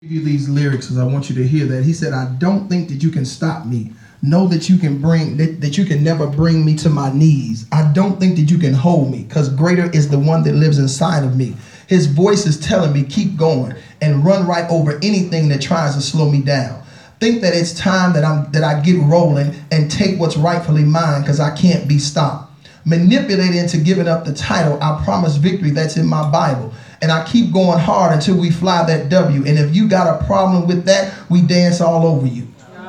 [0.00, 1.82] give you these lyrics because I want you to hear that.
[1.82, 3.90] He said, I don't think that you can stop me.
[4.22, 7.66] Know that you can bring that, that you can never bring me to my knees.
[7.72, 10.78] I don't think that you can hold me because greater is the one that lives
[10.78, 11.56] inside of me.
[11.88, 16.00] His voice is telling me, keep going and run right over anything that tries to
[16.00, 16.80] slow me down.
[17.18, 21.22] Think that it's time that I'm that I get rolling and take what's rightfully mine
[21.22, 22.52] because I can't be stopped.
[22.84, 27.24] Manipulated into giving up the title, I promise victory that's in my Bible and I
[27.24, 29.46] keep going hard until we fly that W.
[29.46, 32.48] And if you got a problem with that, we dance all over you.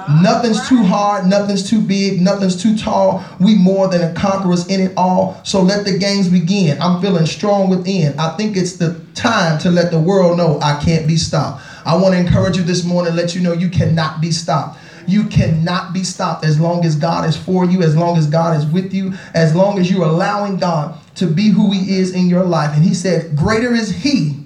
[0.09, 3.23] Nothing's too hard, nothing's too big, nothing's too tall.
[3.39, 5.39] We more than a conquerors in it all.
[5.43, 6.81] So let the games begin.
[6.81, 8.17] I'm feeling strong within.
[8.17, 11.63] I think it's the time to let the world know I can't be stopped.
[11.85, 14.80] I want to encourage you this morning, let you know you cannot be stopped.
[15.07, 18.57] You cannot be stopped as long as God is for you, as long as God
[18.57, 22.27] is with you, as long as you're allowing God to be who He is in
[22.27, 22.75] your life.
[22.75, 24.45] And He said, Greater is He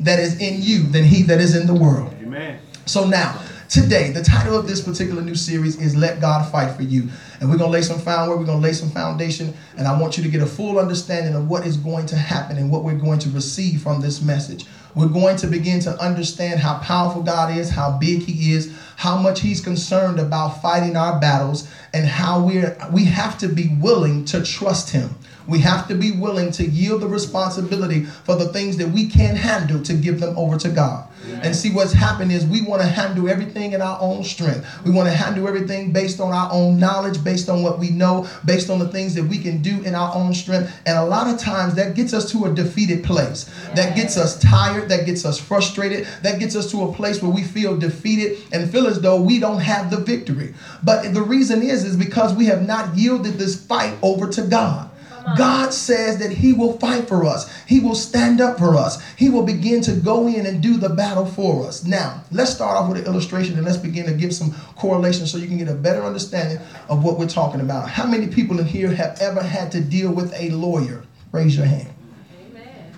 [0.00, 2.14] that is in you than He that is in the world.
[2.20, 2.60] Amen.
[2.84, 6.82] So now, today, the title of this particular new series is Let God Fight for
[6.82, 7.08] You.
[7.40, 9.98] And we're going to lay some groundwork, we're going to lay some foundation, and I
[10.00, 12.82] want you to get a full understanding of what is going to happen and what
[12.82, 14.66] we're going to receive from this message.
[14.96, 19.16] We're going to begin to understand how powerful God is, how big He is, how
[19.16, 24.24] much He's concerned about fighting our battles, and how we're we have to be willing
[24.26, 25.14] to trust Him.
[25.48, 29.36] We have to be willing to yield the responsibility for the things that we can't
[29.36, 31.08] handle to give them over to God.
[31.42, 34.66] And see what's happened is we want to handle everything in our own strength.
[34.84, 38.28] We want to handle everything based on our own knowledge, based on what we know,
[38.44, 40.72] based on the things that we can do in our own strength.
[40.86, 43.44] And a lot of times that gets us to a defeated place.
[43.74, 47.32] That gets us tired, that gets us frustrated, that gets us to a place where
[47.32, 50.54] we feel defeated and feel as though we don't have the victory.
[50.82, 54.87] But the reason is is because we have not yielded this fight over to God.
[55.36, 57.52] God says that He will fight for us.
[57.66, 59.02] He will stand up for us.
[59.16, 61.84] He will begin to go in and do the battle for us.
[61.84, 65.38] Now, let's start off with an illustration and let's begin to give some correlation so
[65.38, 67.88] you can get a better understanding of what we're talking about.
[67.88, 71.04] How many people in here have ever had to deal with a lawyer?
[71.32, 71.92] Raise your hand.
[72.40, 72.92] Amen.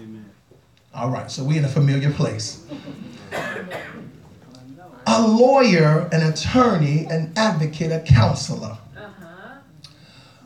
[0.00, 0.30] Amen.
[0.94, 2.64] All right, so we're in a familiar place.
[5.08, 8.76] A lawyer, an attorney, an advocate, a counselor.
[8.96, 9.58] Uh-huh.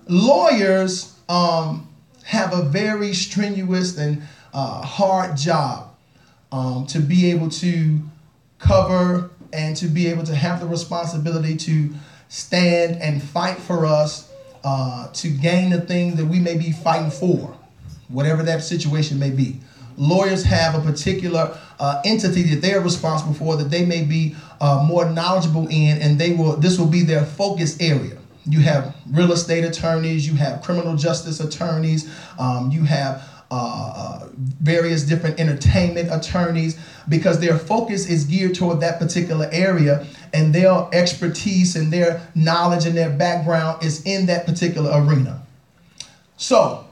[0.06, 1.88] Lawyers um,
[2.24, 5.94] have a very strenuous and uh, hard job
[6.50, 8.00] um, to be able to
[8.58, 11.90] cover and to be able to have the responsibility to
[12.28, 14.30] stand and fight for us
[14.64, 17.56] uh, to gain the thing that we may be fighting for,
[18.08, 19.60] whatever that situation may be.
[19.96, 24.34] Lawyers have a particular uh, entity that they are responsible for that they may be
[24.60, 26.56] uh, more knowledgeable in, and they will.
[26.56, 28.19] This will be their focus area.
[28.46, 34.28] You have real estate attorneys, you have criminal justice attorneys, um, you have uh, uh,
[34.36, 36.78] various different entertainment attorneys
[37.08, 42.86] because their focus is geared toward that particular area and their expertise and their knowledge
[42.86, 45.42] and their background is in that particular arena.
[46.36, 46.86] So,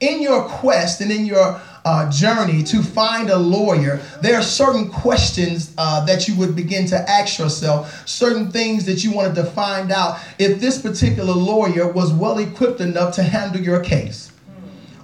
[0.00, 4.90] in your quest and in your uh, journey to find a lawyer, there are certain
[4.90, 9.44] questions uh, that you would begin to ask yourself, certain things that you wanted to
[9.44, 14.32] find out if this particular lawyer was well equipped enough to handle your case.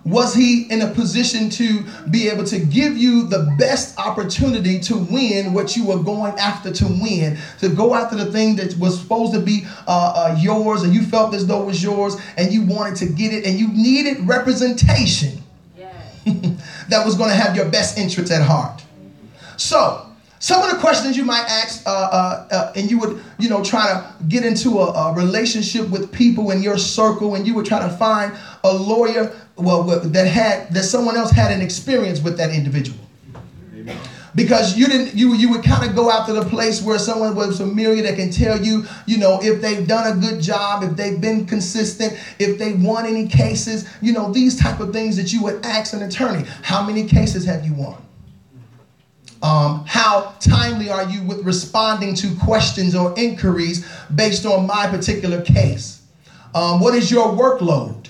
[0.05, 4.97] Was he in a position to be able to give you the best opportunity to
[4.97, 7.39] win what you were going after to win?
[7.61, 11.03] To go after the thing that was supposed to be uh, uh, yours and you
[11.03, 14.27] felt as though it was yours and you wanted to get it and you needed
[14.27, 15.43] representation
[16.89, 18.83] that was going to have your best interests at heart.
[19.57, 20.07] So,
[20.39, 23.63] some of the questions you might ask, uh, uh, uh, and you would, you know,
[23.63, 27.65] try to get into a, a, relationship with people in your circle, and you would
[27.65, 32.37] try to find a lawyer, well, that had that someone else had an experience with
[32.39, 32.99] that individual.
[33.73, 33.97] Amen
[34.35, 37.35] because you didn't you you would kind of go out to the place where someone
[37.35, 40.97] was familiar that can tell you you know if they've done a good job if
[40.97, 45.33] they've been consistent if they won any cases you know these type of things that
[45.33, 46.45] you would ask an attorney.
[46.63, 47.97] How many cases have you won?
[49.43, 53.85] Um, how timely are you with responding to questions or inquiries
[54.15, 56.03] based on my particular case?
[56.55, 58.02] Um, what is your workload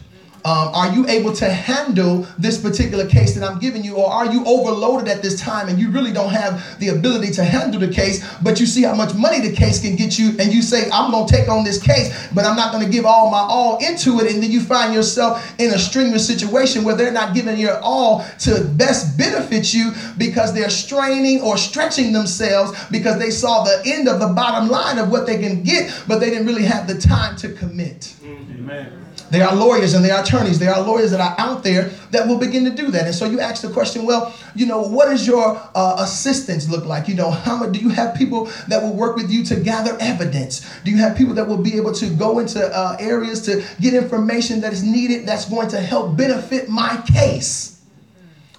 [0.44, 4.32] um, are you able to handle this particular case that I'm giving you, or are
[4.32, 7.88] you overloaded at this time and you really don't have the ability to handle the
[7.88, 10.90] case, but you see how much money the case can get you, and you say,
[10.90, 13.38] I'm going to take on this case, but I'm not going to give all my
[13.38, 17.34] all into it, and then you find yourself in a strenuous situation where they're not
[17.34, 23.30] giving your all to best benefit you because they're straining or stretching themselves because they
[23.30, 26.46] saw the end of the bottom line of what they can get, but they didn't
[26.46, 28.14] really have the time to commit.
[28.24, 29.02] Amen.
[29.32, 30.58] There are lawyers and there are attorneys.
[30.58, 33.06] There are lawyers that are out there that will begin to do that.
[33.06, 36.84] And so you ask the question, well, you know, what does your uh, assistance look
[36.84, 37.08] like?
[37.08, 39.96] You know, how much do you have people that will work with you to gather
[40.00, 40.60] evidence?
[40.84, 43.94] Do you have people that will be able to go into uh, areas to get
[43.94, 47.71] information that is needed that's going to help benefit my case?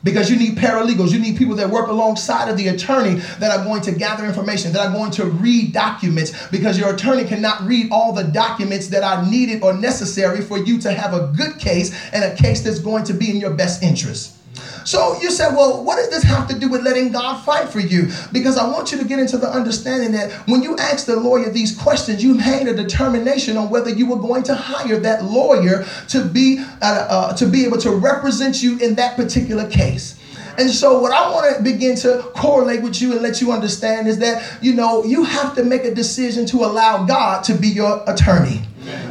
[0.03, 1.11] Because you need paralegals.
[1.11, 4.73] You need people that work alongside of the attorney that are going to gather information
[4.73, 6.47] that are going to read documents.
[6.47, 10.79] Because your attorney cannot read all the documents that are needed or necessary for you
[10.81, 13.81] to have a good case and a case that's going to be in your best
[13.81, 14.37] interest
[14.85, 17.79] so you said, well, what does this have to do with letting God fight for
[17.79, 18.09] you?
[18.31, 21.49] Because I want you to get into the understanding that when you ask the lawyer
[21.49, 25.85] these questions, you made a determination on whether you were going to hire that lawyer
[26.09, 30.19] to be uh, uh, to be able to represent you in that particular case.
[30.57, 34.07] And so, what I want to begin to correlate with you and let you understand
[34.07, 37.69] is that, you know, you have to make a decision to allow God to be
[37.69, 38.61] your attorney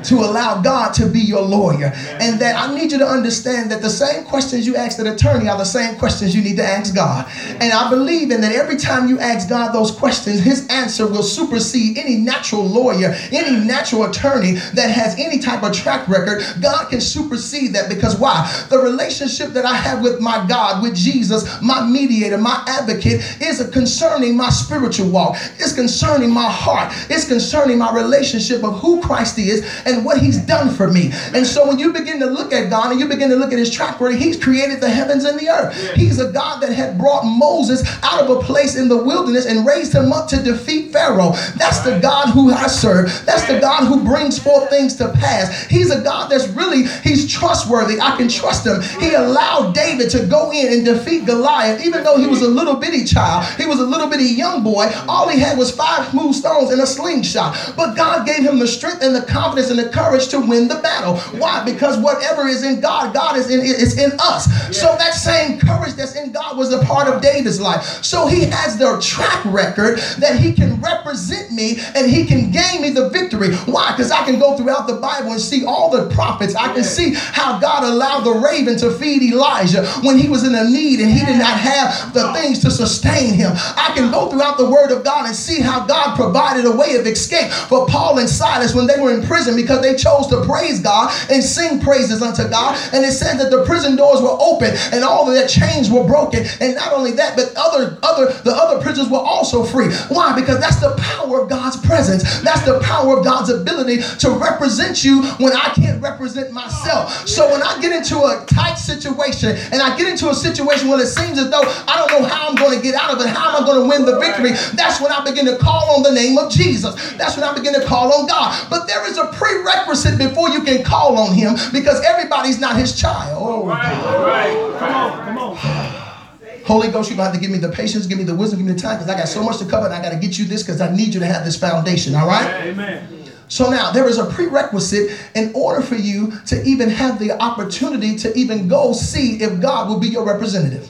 [0.05, 1.93] to allow God to be your lawyer.
[2.21, 5.49] And that I need you to understand that the same questions you ask an attorney
[5.49, 7.31] are the same questions you need to ask God.
[7.61, 11.23] And I believe in that every time you ask God those questions, his answer will
[11.23, 16.43] supersede any natural lawyer, any natural attorney that has any type of track record.
[16.61, 18.51] God can supersede that because why?
[18.69, 23.67] The relationship that I have with my God, with Jesus, my mediator, my advocate, is
[23.73, 25.37] concerning my spiritual walk.
[25.59, 26.93] It's concerning my heart.
[27.09, 31.11] It's concerning my relationship of who Christ is and what he's done for me.
[31.35, 33.59] And so when you begin to look at God and you begin to look at
[33.59, 35.94] his track record, he's created the heavens and the earth.
[35.94, 39.67] He's a God that had brought Moses out of a place in the wilderness and
[39.67, 41.32] raised him up to defeat Pharaoh.
[41.56, 43.25] That's the God who I serve.
[43.26, 45.67] That's the God who brings forth things to pass.
[45.67, 48.00] He's a God that's really, he's trustworthy.
[48.00, 48.82] I can trust him.
[49.00, 52.76] He allowed David to go in and defeat Goliath, even though he was a little
[52.76, 53.47] bitty child.
[53.58, 54.91] He was a little bitty young boy.
[55.08, 57.75] All he had was five smooth stones and a slingshot.
[57.76, 60.69] But God gave him the strength and the confidence confidence and the courage to win
[60.69, 61.19] the battle.
[61.39, 61.65] Why?
[61.65, 64.45] Because whatever is in God, God is in is in us.
[64.77, 67.83] So that same courage that's in God was a part of David's life.
[68.03, 72.83] So he has the track record that he can represent me and he can gain
[72.83, 73.55] me the victory.
[73.67, 73.93] Why?
[73.93, 76.55] Because I can go throughout the Bible and see all the prophets.
[76.55, 80.55] I can see how God allowed the raven to feed Elijah when he was in
[80.55, 83.53] a need and he did not have the things to sustain him.
[83.55, 86.97] I can go throughout the word of God and see how God provided a way
[86.97, 90.29] of escape for Paul and Silas when they were in prison prison because they chose
[90.29, 92.79] to praise God and sing praises unto God.
[92.93, 96.05] And it said that the prison doors were open and all of their chains were
[96.05, 96.44] broken.
[96.61, 99.93] And not only that, but other other the other prisoners were also free.
[100.09, 100.35] Why?
[100.39, 102.23] Because that's the power of God's presence.
[102.43, 107.27] That's the power of God's ability to represent you when I can't represent myself.
[107.27, 111.00] So when I get into a tight situation and I get into a situation where
[111.00, 113.29] it seems as though I don't know how I'm going to get out of it,
[113.29, 114.50] how am I going to win the victory?
[114.75, 116.94] That's when I begin to call on the name of Jesus.
[117.15, 118.53] That's when I begin to call on God.
[118.71, 122.99] But there is a prerequisite before you can call on him because everybody's not his
[122.99, 123.43] child.
[123.44, 123.82] Oh, right,
[124.25, 124.79] right.
[124.79, 125.56] Come on, come on.
[126.64, 128.61] Holy Ghost, you're going to have to give me the patience, give me the wisdom,
[128.61, 130.17] give me the time because I got so much to cover and I got to
[130.17, 132.67] get you this because I need you to have this foundation, all right?
[132.67, 133.23] Amen.
[133.49, 138.17] So now there is a prerequisite in order for you to even have the opportunity
[138.17, 140.88] to even go see if God will be your representative.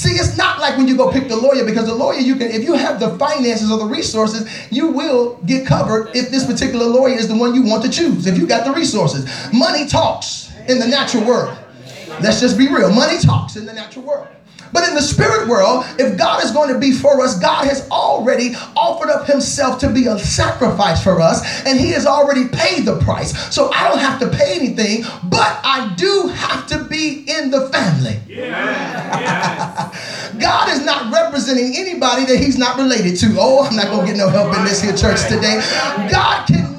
[0.00, 2.50] See, it's not like when you go pick the lawyer because the lawyer you can,
[2.50, 6.86] if you have the finances or the resources, you will get covered if this particular
[6.86, 8.26] lawyer is the one you want to choose.
[8.26, 11.54] If you got the resources, money talks in the natural world.
[12.22, 12.90] Let's just be real.
[12.90, 14.28] Money talks in the natural world.
[14.72, 17.88] But in the spirit world, if God is going to be for us, God has
[17.90, 22.84] already offered up himself to be a sacrifice for us, and he has already paid
[22.84, 23.54] the price.
[23.54, 27.68] So I don't have to pay anything, but I do have to be in the
[27.70, 28.20] family.
[28.28, 29.90] Yeah.
[30.38, 33.36] God is not representing anybody that he's not related to.
[33.38, 35.60] Oh, I'm not going to get no help in this here church today.
[36.10, 36.69] God can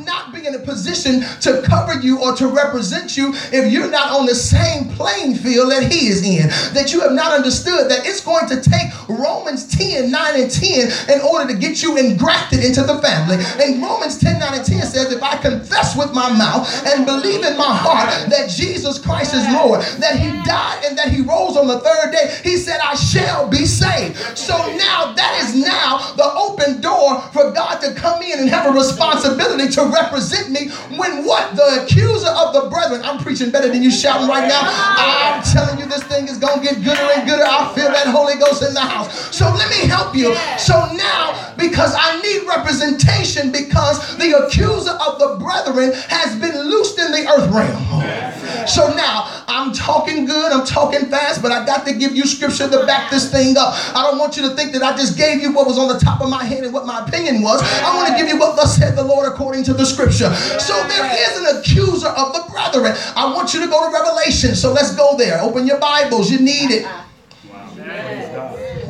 [0.53, 4.35] in a position to cover you or to represent you if you're not on the
[4.35, 6.47] same playing field that he is in.
[6.73, 11.15] That you have not understood that it's going to take Romans 10, 9, and 10
[11.15, 13.37] in order to get you engrafted into the family.
[13.59, 17.43] And Romans 10, 9, and 10 says, If I confess with my mouth and believe
[17.43, 21.55] in my heart that Jesus Christ is Lord, that he died and that he rose
[21.55, 24.17] on the third day, he said, I shall be saved.
[24.37, 28.67] So now that is now the open door for God to come in and have
[28.67, 31.55] a responsibility to represent me when what?
[31.55, 33.01] The accuser of the brethren.
[33.03, 34.61] I'm preaching better than you shouting right now.
[34.63, 38.07] I'm telling you, this thing is going to get gooder and gooder I feel that
[38.07, 39.35] Holy Ghost in the house.
[39.35, 40.35] So let me help you.
[40.57, 46.97] So now, because I need representation because the accuser of the brethren has been loosed
[46.99, 48.67] in the earth realm.
[48.67, 52.69] So now I'm talking good, I'm talking fast, but I got to give you scripture
[52.69, 53.73] to back this thing up.
[53.95, 55.99] I don't want you to think that I just gave you what was on the
[55.99, 57.61] top of my head and what my opinion was.
[57.61, 60.30] I want to give you what thus said the Lord according to the scripture.
[60.59, 62.93] So there is an accuser of the brethren.
[63.15, 64.55] I want you to go to Revelation.
[64.55, 65.39] So let's go there.
[65.41, 66.31] Open your Bibles.
[66.31, 66.85] You need it.
[66.85, 67.05] Uh-uh.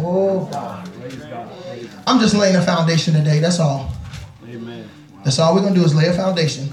[0.03, 0.89] Oh God.
[2.07, 3.39] I'm just laying a foundation today.
[3.39, 3.91] That's all.
[4.47, 4.89] Amen.
[5.23, 6.69] That's all we're gonna do is lay a foundation.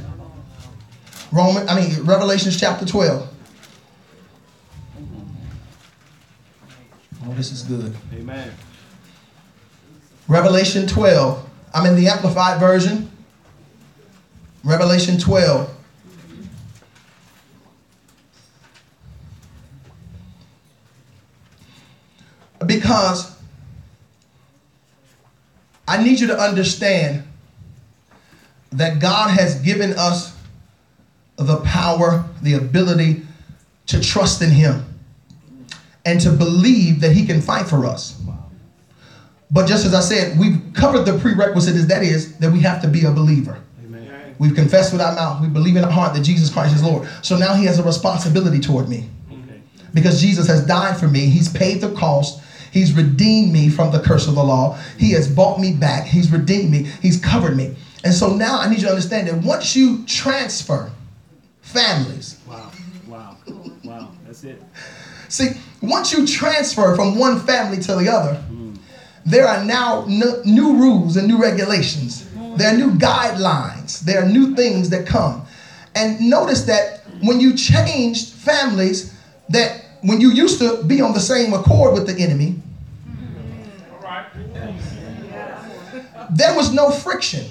[1.31, 3.29] Roman, I mean Revelations chapter 12.
[7.27, 7.95] Oh, this is good.
[8.15, 8.53] Amen.
[10.27, 11.47] Revelation 12.
[11.75, 13.11] I'm in the Amplified Version.
[14.69, 15.75] Revelation 12.
[22.67, 23.35] Because
[25.87, 27.23] I need you to understand
[28.73, 30.37] that God has given us
[31.37, 33.23] the power, the ability
[33.87, 34.85] to trust in Him
[36.05, 38.21] and to believe that He can fight for us.
[39.51, 42.83] But just as I said, we've covered the prerequisite is that is that we have
[42.83, 43.63] to be a believer.
[44.39, 47.09] We've confessed with our mouth, we believe in our heart that Jesus Christ is Lord.
[47.23, 49.09] So now He has a responsibility toward me.
[49.95, 52.43] Because Jesus has died for me, He's paid the cost.
[52.71, 54.79] He's redeemed me from the curse of the law.
[54.99, 56.07] He has bought me back.
[56.07, 56.83] He's redeemed me.
[57.01, 57.75] He's covered me.
[58.05, 60.91] And so now I need you to understand that once you transfer
[61.63, 62.39] families.
[62.47, 62.71] Wow.
[63.07, 63.37] Wow.
[63.85, 64.13] Wow.
[64.27, 64.63] That's it.
[65.29, 65.49] See,
[65.83, 68.79] once you transfer from one family to the other, mm.
[69.27, 72.28] there are now n- new rules and new regulations.
[72.57, 74.01] There are new guidelines.
[74.01, 75.47] There are new things that come.
[75.95, 79.15] And notice that when you changed families,
[79.49, 82.57] that when you used to be on the same accord with the enemy,
[86.31, 87.47] there was no friction.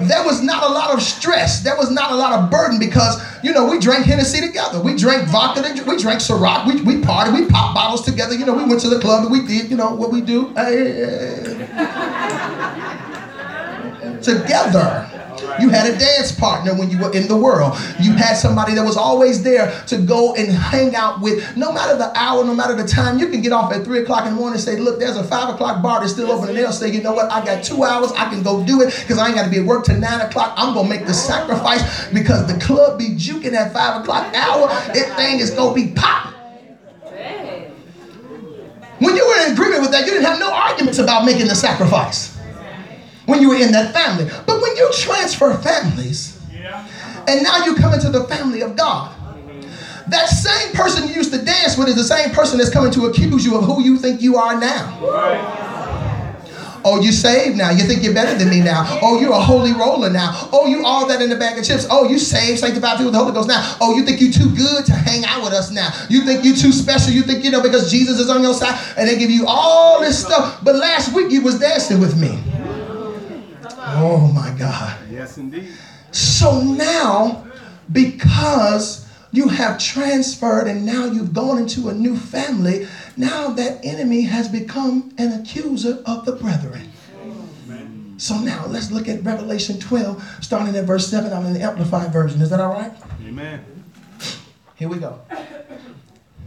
[0.00, 1.62] There was not a lot of stress.
[1.62, 4.80] There was not a lot of burden because, you know, we drank Hennessy together.
[4.80, 5.62] We drank vodka.
[5.86, 6.66] We drank Ciroc.
[6.66, 7.32] We, we partied.
[7.34, 8.34] We popped bottles together.
[8.34, 10.52] You know, we went to the club and we did, you know, what we do.
[14.24, 15.08] Together.
[15.60, 17.76] You had a dance partner when you were in the world.
[18.00, 21.56] You had somebody that was always there to go and hang out with.
[21.56, 24.26] No matter the hour, no matter the time, you can get off at 3 o'clock
[24.26, 26.48] in the morning and say, Look, there's a 5 o'clock bar that's still open.
[26.48, 27.30] And they'll say, You know what?
[27.30, 28.12] I got two hours.
[28.12, 30.20] I can go do it because I ain't got to be at work till 9
[30.20, 30.54] o'clock.
[30.56, 34.68] I'm going to make the sacrifice because the club be juking at 5 o'clock hour.
[34.68, 36.32] That thing is going to be popping.
[39.00, 41.54] When you were in agreement with that, you didn't have no arguments about making the
[41.54, 42.33] sacrifice
[43.26, 44.30] when you were in that family.
[44.46, 46.40] But when you transfer families,
[47.26, 49.14] and now you come into the family of God,
[50.08, 53.06] that same person you used to dance with is the same person that's coming to
[53.06, 54.98] accuse you of who you think you are now.
[56.86, 57.70] Oh, you saved now.
[57.70, 58.84] You think you're better than me now.
[59.00, 60.50] Oh, you're a holy roller now.
[60.52, 61.86] Oh, you all that in the bag of chips.
[61.90, 63.76] Oh, you saved, sanctified, filled with the Holy Ghost now.
[63.80, 65.88] Oh, you think you're too good to hang out with us now.
[66.10, 67.10] You think you're too special.
[67.10, 68.78] You think, you know, because Jesus is on your side.
[68.98, 70.62] And they give you all this stuff.
[70.62, 72.38] But last week you was dancing with me.
[73.96, 74.98] Oh my God.
[75.10, 75.72] Yes, indeed.
[76.10, 77.46] So now,
[77.92, 82.86] because you have transferred and now you've gone into a new family,
[83.16, 86.90] now that enemy has become an accuser of the brethren.
[88.16, 91.32] So now let's look at Revelation 12, starting at verse 7.
[91.32, 92.40] I'm in the Amplified Version.
[92.40, 92.92] Is that all right?
[93.26, 93.64] Amen.
[94.76, 95.20] Here we go.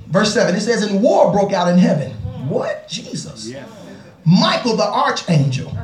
[0.07, 2.11] Verse 7 it says, And war broke out in heaven.
[2.47, 2.87] What?
[2.87, 3.49] Jesus.
[3.49, 3.65] Yeah.
[4.25, 5.77] Michael the archangel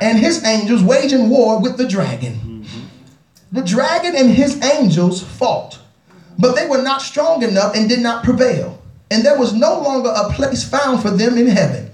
[0.00, 2.34] and his angels waging war with the dragon.
[2.34, 2.86] Mm-hmm.
[3.52, 5.78] The dragon and his angels fought,
[6.38, 8.80] but they were not strong enough and did not prevail.
[9.10, 11.90] And there was no longer a place found for them in heaven.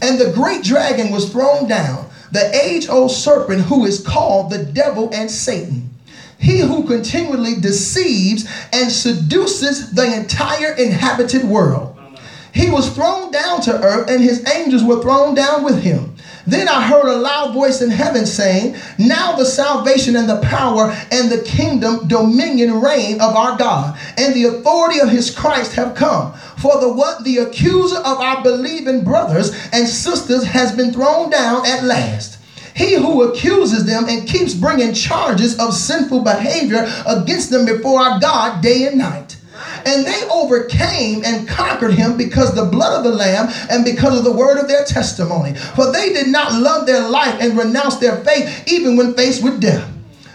[0.00, 4.64] And the great dragon was thrown down, the age old serpent who is called the
[4.64, 5.90] devil and Satan.
[6.38, 11.96] He who continually deceives and seduces the entire inhabited world.
[12.52, 16.11] He was thrown down to earth, and his angels were thrown down with him.
[16.46, 20.94] Then I heard a loud voice in heaven saying, Now the salvation and the power
[21.10, 25.94] and the kingdom, dominion, reign of our God, and the authority of his Christ have
[25.94, 26.32] come.
[26.58, 31.66] For the what the accuser of our believing brothers and sisters has been thrown down
[31.66, 32.38] at last.
[32.74, 38.18] He who accuses them and keeps bringing charges of sinful behavior against them before our
[38.18, 39.31] God day and night.
[39.86, 44.24] And they overcame and conquered him because the blood of the Lamb and because of
[44.24, 45.54] the word of their testimony.
[45.54, 49.60] For they did not love their life and renounce their faith even when faced with
[49.60, 49.88] death.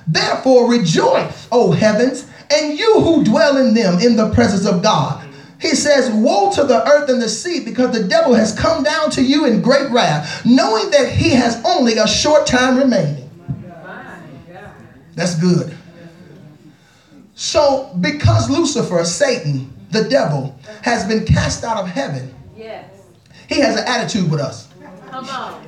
[0.08, 5.28] Therefore rejoice, O heavens, and you who dwell in them in the presence of God.
[5.60, 9.10] He says, Woe to the earth and the sea, because the devil has come down
[9.12, 13.30] to you in great wrath, knowing that he has only a short time remaining.
[15.16, 15.76] That's good.
[17.38, 22.90] So, because Lucifer, Satan, the devil, has been cast out of heaven, yes.
[23.48, 24.68] he has an attitude with us.
[25.12, 25.64] Come on.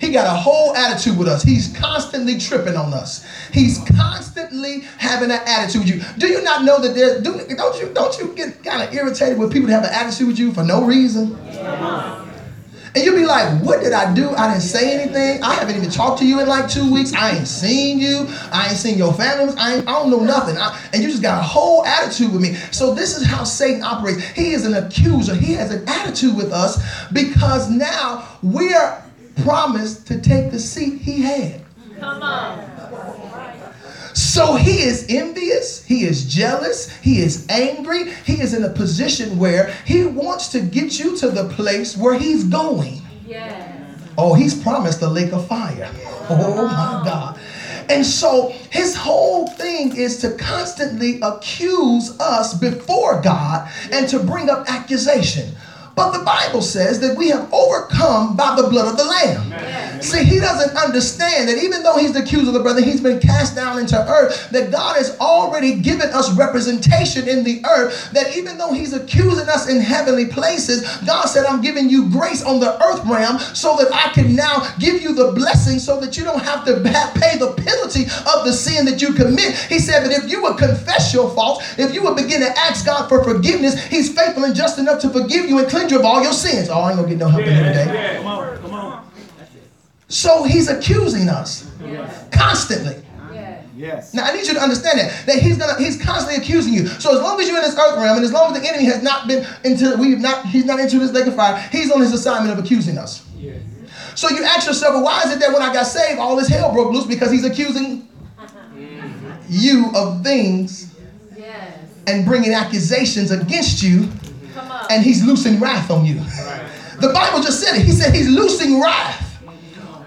[0.00, 1.42] He got a whole attitude with us.
[1.42, 3.26] He's constantly tripping on us.
[3.52, 6.02] He's constantly having an attitude with you.
[6.18, 7.20] Do you not know that there?
[7.20, 10.28] Do, not you don't you get kind of irritated with people that have an attitude
[10.28, 11.36] with you for no reason?
[11.46, 12.25] Yeah.
[12.96, 14.30] And you'll be like, what did I do?
[14.30, 15.42] I didn't say anything.
[15.42, 17.12] I haven't even talked to you in like two weeks.
[17.12, 18.24] I ain't seen you.
[18.50, 19.52] I ain't seen your family.
[19.58, 20.56] I, I don't know nothing.
[20.56, 22.54] I, and you just got a whole attitude with me.
[22.72, 24.26] So this is how Satan operates.
[24.28, 25.34] He is an accuser.
[25.34, 29.04] He has an attitude with us because now we are
[29.42, 31.60] promised to take the seat he had.
[32.00, 32.75] Come on.
[34.16, 39.38] So he is envious, he is jealous, he is angry, he is in a position
[39.38, 43.02] where he wants to get you to the place where he's going.
[43.28, 43.68] Yes.
[44.16, 45.90] Oh, he's promised the lake of fire.
[46.28, 47.38] Oh my God.
[47.88, 54.50] And so his whole thing is to constantly accuse us before God and to bring
[54.50, 55.54] up accusation.
[55.96, 59.50] But the Bible says that we have overcome by the blood of the Lamb.
[59.50, 60.02] Amen.
[60.02, 63.18] See, he doesn't understand that even though he's the accuser of the brother, he's been
[63.18, 68.36] cast down into earth, that God has already given us representation in the earth, that
[68.36, 72.60] even though he's accusing us in heavenly places, God said, I'm giving you grace on
[72.60, 76.24] the earth realm so that I can now give you the blessing so that you
[76.24, 76.74] don't have to
[77.18, 78.04] pay the penalty
[78.36, 79.56] of the sin that you commit.
[79.70, 82.84] He said that if you would confess your faults, if you would begin to ask
[82.84, 86.04] God for forgiveness, he's faithful and just enough to forgive you and cleanse you of
[86.04, 86.68] all your sins.
[86.68, 87.94] Oh, I ain't gonna get no help yeah, in here today.
[87.94, 89.10] Yeah, come on, come on.
[90.08, 92.28] So he's accusing us yes.
[92.30, 93.02] constantly.
[93.76, 94.14] Yes.
[94.14, 96.86] Now I need you to understand that that he's gonna he's constantly accusing you.
[96.86, 98.86] So as long as you're in this earth realm, and as long as the enemy
[98.86, 102.00] has not been into we've not he's not into this lake of fire, he's on
[102.00, 103.28] his assignment of accusing us.
[103.36, 103.60] Yes.
[104.14, 106.48] So you ask yourself, well, why is it that when I got saved, all this
[106.48, 107.06] hell broke loose?
[107.06, 108.08] Because he's accusing
[109.48, 110.94] you of things
[111.36, 111.78] yes.
[112.06, 114.08] and bringing accusations against you
[114.90, 116.20] and he's loosing wrath on you.
[117.00, 117.84] The Bible just said it.
[117.84, 119.42] He said he's loosing wrath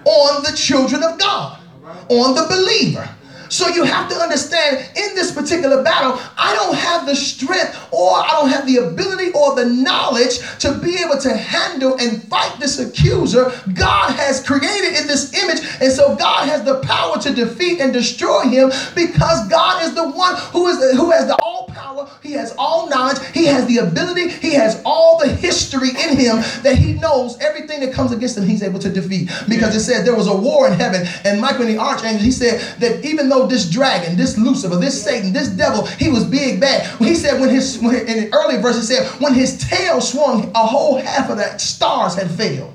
[0.04, 1.60] on the children of God,
[2.08, 3.08] on the believer.
[3.50, 8.14] So you have to understand in this particular battle, I don't have the strength or
[8.14, 12.58] I don't have the ability or the knowledge to be able to handle and fight
[12.60, 13.52] this accuser.
[13.74, 17.92] God has created in this image, and so God has the power to defeat and
[17.92, 22.32] destroy him because God is the one who is who has the all power, he
[22.32, 26.76] has all knowledge, he has the ability, he has all the history in him that
[26.76, 29.30] he knows everything that comes against him, he's able to defeat.
[29.48, 32.30] Because it said there was a war in heaven, and Michael and the archangel, he
[32.30, 36.60] said that even though this dragon, this Lucifer, this Satan, this devil, he was big
[36.60, 36.86] bad.
[36.98, 40.50] He said when his when, in the early verse, he said when his tail swung,
[40.54, 42.72] a whole half of the stars had failed.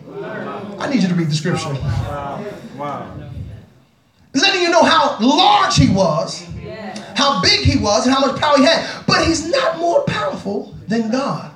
[0.78, 1.70] I need you to read the scripture.
[1.70, 2.46] Wow.
[2.78, 3.18] wow.
[4.34, 6.46] Letting you know how large he was
[7.16, 9.06] how big he was and how much power he had.
[9.08, 11.52] But he's not more powerful than God.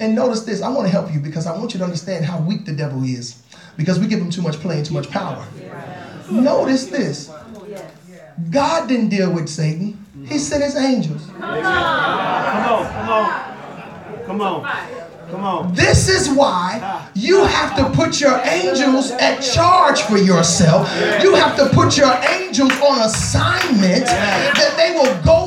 [0.00, 2.40] And notice this, I want to help you because I want you to understand how
[2.40, 3.42] weak the devil is
[3.76, 5.46] because we give him too much play and too much power.
[6.30, 7.30] Notice this
[8.50, 10.38] God didn't deal with Satan, he mm-hmm.
[10.38, 11.26] sent his angels.
[11.26, 15.00] Come on, come on, come on.
[15.30, 15.74] Come on.
[15.74, 20.90] This is why you have to put your angels at charge for yourself.
[21.22, 25.39] You have to put your angels on assignment that they will go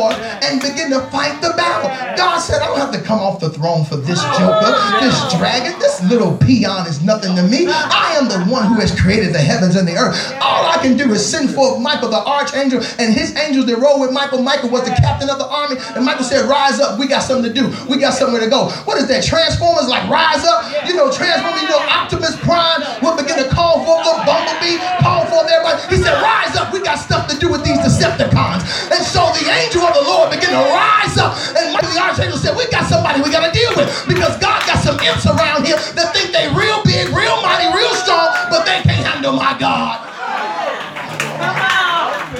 [0.00, 1.92] forth and begin to fight the battle.
[2.16, 4.72] God said, I don't have to come off the throne for this joker,
[5.04, 7.68] this dragon, this little peon is nothing to me.
[7.68, 10.16] I am the one who has created the heavens and the earth.
[10.40, 14.00] All I can do is send forth Michael the archangel and his angels that rode
[14.00, 14.42] with Michael.
[14.42, 17.52] Michael was the captain of the army, and Michael said, Rise up, we got something
[17.52, 17.68] to do.
[17.88, 18.70] We got somewhere to go.
[18.88, 19.22] What is that?
[19.22, 20.64] Transformers like rise up.
[20.88, 25.19] You know, Transformers, you know, Optimus Prime will begin to call for the Bumblebee, call
[25.38, 25.78] everybody.
[25.94, 26.72] He said, rise up.
[26.72, 28.66] We got stuff to do with these Decepticons.
[28.90, 31.38] And so the angel of the Lord began to rise up.
[31.54, 33.88] And the Archangel said, we got somebody we got to deal with.
[34.10, 37.94] Because God got some imps around here that think they real big, real mighty, real
[37.94, 40.10] strong, but they can't handle my God.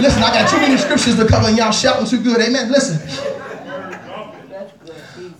[0.00, 2.40] Listen, I got too many scriptures to cover and y'all shouting too good.
[2.40, 2.70] Amen.
[2.70, 2.98] Listen.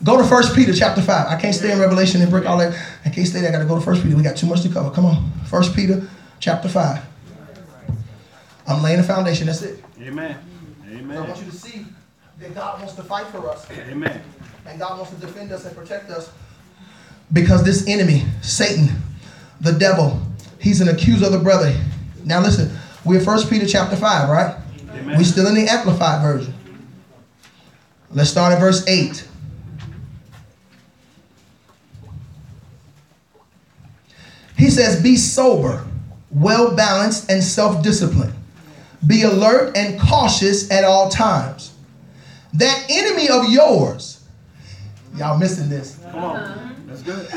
[0.02, 1.26] Go to First Peter chapter 5.
[1.28, 2.72] I can't stay in Revelation and break all that.
[3.04, 3.50] I can't stay there.
[3.50, 4.16] I got to go to First Peter.
[4.16, 4.90] We got too much to cover.
[4.90, 5.30] Come on.
[5.44, 6.08] First Peter
[6.38, 7.09] chapter 5.
[8.70, 9.46] I'm laying a foundation.
[9.46, 9.82] That's it.
[10.00, 10.36] Amen.
[10.90, 11.16] Amen.
[11.16, 11.86] I want you to see
[12.38, 13.66] that God wants to fight for us.
[13.70, 14.22] Amen.
[14.66, 16.30] And God wants to defend us and protect us.
[17.32, 18.88] Because this enemy, Satan,
[19.60, 20.20] the devil,
[20.58, 21.74] he's an accuser of the brother.
[22.24, 24.56] Now listen, we're First Peter chapter 5, right?
[24.90, 25.18] Amen.
[25.18, 26.54] We're still in the Amplified version.
[28.10, 29.28] Let's start at verse 8.
[34.56, 35.86] He says, Be sober,
[36.30, 38.34] well balanced, and self disciplined.
[39.06, 41.72] Be alert and cautious at all times.
[42.54, 44.24] That enemy of yours,
[45.16, 45.98] y'all missing this.
[46.10, 46.76] Come on.
[46.86, 47.28] That's good.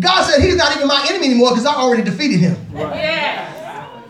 [0.00, 2.56] God said he's not even my enemy anymore because I already defeated him.
[2.72, 3.50] Yes.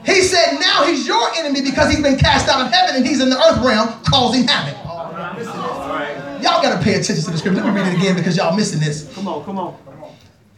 [0.07, 3.21] He said now he's your enemy because he's been cast out of heaven and he's
[3.21, 4.77] in the earth realm causing havoc.
[6.43, 7.63] Y'all got to pay attention to the scripture.
[7.63, 9.11] Let me read it again because y'all missing this.
[9.15, 9.77] Come on, come on.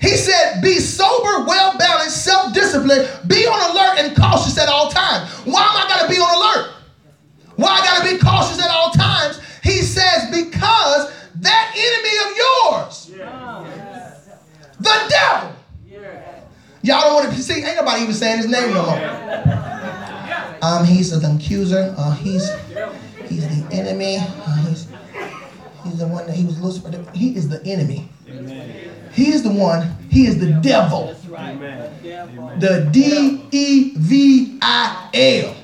[0.01, 4.91] He said, Be sober, well balanced, self disciplined, be on alert and cautious at all
[4.91, 5.31] times.
[5.47, 6.75] Why am I got to be on alert?
[7.57, 9.41] Why I got to be cautious at all times?
[9.63, 13.07] He says, Because that enemy of yours,
[14.79, 15.53] the devil,
[16.83, 19.27] y'all don't want to see, ain't nobody even saying his name no more.
[20.63, 21.95] Um, he's the accuser.
[21.97, 22.49] Uh, he's
[23.29, 24.19] he's the enemy.
[24.19, 24.89] Uh, he's
[25.85, 27.05] he's the one that he was Lucifer.
[27.15, 28.09] He is the enemy.
[28.27, 29.97] He is the one.
[30.11, 31.15] He is the devil.
[31.33, 31.93] Amen.
[32.05, 32.59] Amen.
[32.59, 35.55] The D E V I L.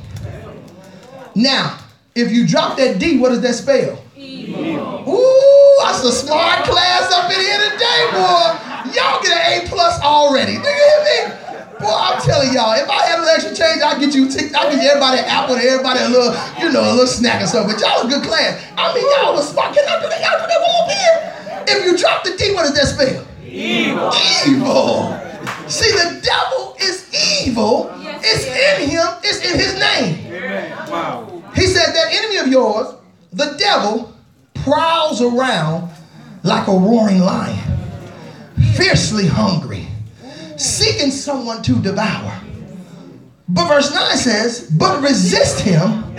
[1.35, 1.79] Now,
[2.15, 3.99] if you drop that D, what does that spell?
[4.15, 5.09] Evil.
[5.09, 8.95] Ooh, that's a smart class up in here today, boy.
[8.95, 10.55] Y'all get an A plus already.
[10.57, 11.35] Nigga, hear me?
[11.81, 14.55] Boy, I'm telling y'all, if I had a little extra change, I'd get you, t-
[14.55, 17.47] I'd get everybody an apple and everybody a little, you know, a little snack or
[17.47, 17.75] something.
[17.75, 18.63] But y'all a good class.
[18.77, 19.75] I mean, y'all was smart.
[19.75, 20.21] Can I do that?
[20.21, 21.42] Y'all do that one more?
[21.67, 23.27] If you drop the D, what does that spell?
[23.45, 24.13] Evil.
[24.47, 25.69] Evil.
[25.69, 27.09] See, the devil is
[27.45, 27.91] evil.
[27.99, 29.07] It's in him.
[29.23, 30.33] It's in his name.
[30.33, 30.91] Amen.
[30.91, 31.43] Wow.
[31.55, 32.95] He said that enemy of yours,
[33.33, 34.15] the devil,
[34.55, 35.91] prowls around
[36.43, 37.59] like a roaring lion,
[38.75, 39.87] fiercely hungry,
[40.57, 42.41] seeking someone to devour.
[43.49, 46.15] But verse 9 says, But resist him,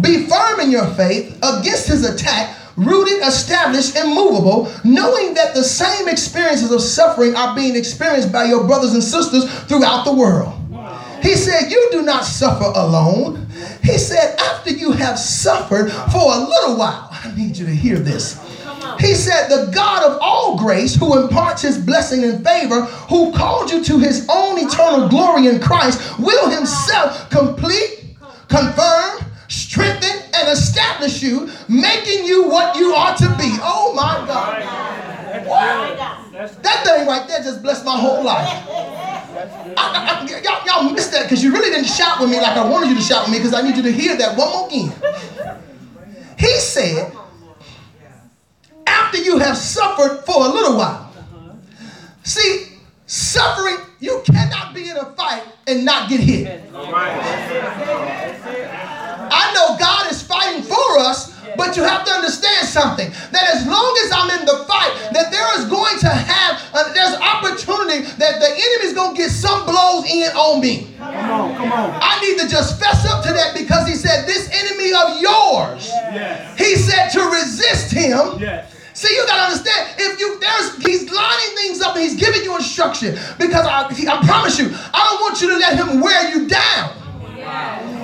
[0.00, 6.08] be firm in your faith against his attack, rooted, established, immovable, knowing that the same
[6.08, 10.58] experiences of suffering are being experienced by your brothers and sisters throughout the world.
[11.22, 13.46] He said, You do not suffer alone.
[13.82, 17.98] He said, After you have suffered for a little while, I need you to hear
[17.98, 18.40] this.
[18.98, 23.70] He said, The God of all grace, who imparts his blessing and favor, who called
[23.70, 28.16] you to his own eternal glory in Christ, will himself complete,
[28.48, 33.56] confirm, strengthen, and establish you, making you what you are to be.
[33.62, 34.62] Oh my God.
[36.62, 38.48] That thing right there just blessed my whole life.
[39.76, 42.56] I, I, I, y'all, y'all missed that because you really didn't shout with me like
[42.56, 44.50] I wanted you to shout with me because I need you to hear that one
[44.50, 44.92] more again.
[46.38, 47.12] He said,
[48.86, 51.12] after you have suffered for a little while.
[52.24, 56.62] See, suffering, you cannot be in a fight and not get hit.
[59.34, 63.66] I know God is fighting for us, but you have to understand something that as
[63.68, 68.08] long as I'm in the fight, that there is going to have, uh, there's opportunity
[68.16, 70.88] that the enemy's going to get some blows in on me.
[70.96, 71.92] Come on, come on.
[72.00, 75.86] I need to just fess up to that because he said, This enemy of yours,
[76.16, 76.56] Yes.
[76.58, 78.38] he said to resist him.
[78.40, 78.72] Yes.
[78.94, 79.88] See, you gotta understand.
[79.98, 84.24] If you there's, he's lining things up and he's giving you instruction because I, I
[84.24, 86.92] promise you, I don't want you to let him wear you down,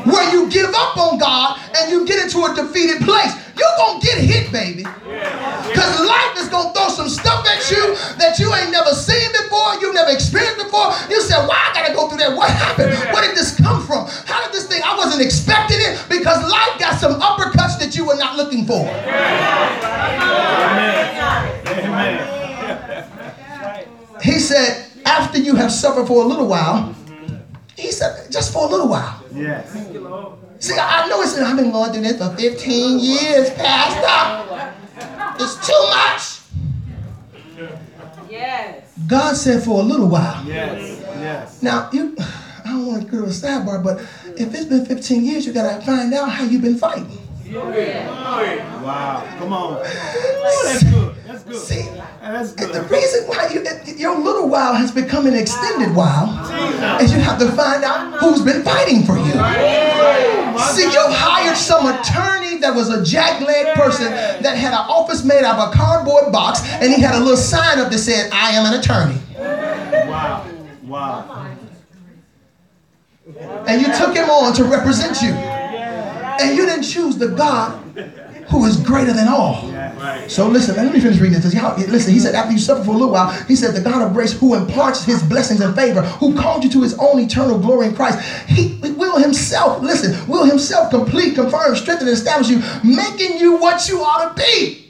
[0.05, 3.33] where you give up on God and you get into a defeated place.
[3.59, 8.39] You're gonna get hit, baby, because life is gonna throw some stuff at you that
[8.39, 10.95] you ain't never seen before, you've never experienced before.
[11.11, 12.37] You said, "Why I gotta go through that?
[12.37, 12.95] What happened?
[13.13, 14.07] Where did this come from?
[14.27, 14.83] How did this thing?
[14.85, 18.87] I wasn't expecting it because life got some uppercuts that you were not looking for."
[24.23, 26.95] He said, after you have suffered for a little while,
[27.77, 29.18] he said, just for a little while.
[29.35, 29.73] Yes.
[30.59, 34.75] See, I know it's, I've been going through this for 15 years, Pastor.
[35.41, 36.39] It's too much.
[38.31, 38.93] Yes.
[39.07, 40.45] God said for a little while.
[40.45, 41.01] Yes.
[41.21, 41.63] Yes.
[41.63, 42.17] Now, you,
[42.65, 44.01] I don't want to go to a sidebar, but
[44.39, 47.19] if it's been 15 years, you got to find out how you've been fighting.
[48.83, 49.25] Wow.
[49.39, 49.81] Come on.
[49.85, 51.15] Oh, that's good.
[51.45, 51.85] That's good.
[51.85, 51.89] See,
[52.21, 53.65] That's the reason why you,
[53.97, 56.29] your little while has become an extended while
[57.01, 59.33] is you have to find out who's been fighting for you.
[59.35, 65.25] Oh, See, you hired some attorney that was a jackleg person that had an office
[65.25, 68.31] made out of a cardboard box, and he had a little sign up that said,
[68.33, 69.21] I am an attorney.
[70.09, 70.47] Wow.
[70.85, 71.55] Wow.
[73.67, 75.31] And you took him on to represent you.
[75.31, 77.88] And you didn't choose the God
[78.51, 79.71] who is greater than all.
[80.29, 81.55] So listen, let me finish reading this.
[81.55, 84.03] Y'all, listen, he said, after you suffer for a little while, he said, the God
[84.03, 87.59] of grace who imparts his blessings and favor, who called you to his own eternal
[87.59, 92.63] glory in Christ, he will himself, listen, will himself complete, confirm, strengthen, and establish you,
[92.83, 94.85] making you what you ought to be.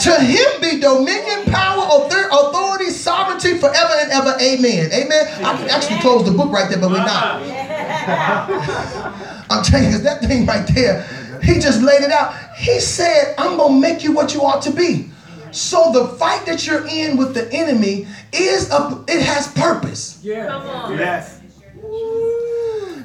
[0.00, 4.36] To him be dominion, power, authority, sovereignty forever and ever.
[4.40, 4.90] Amen.
[4.92, 5.44] Amen.
[5.44, 7.42] I can actually close the book right there, but we're not.
[9.50, 11.06] I'm telling you, that thing right there,
[11.42, 12.34] he just laid it out.
[12.56, 15.10] He said, I'm going to make you what you ought to be.
[15.50, 20.20] So the fight that you're in with the enemy is a, it has purpose.
[20.22, 20.90] Yeah.
[20.90, 21.37] Yes.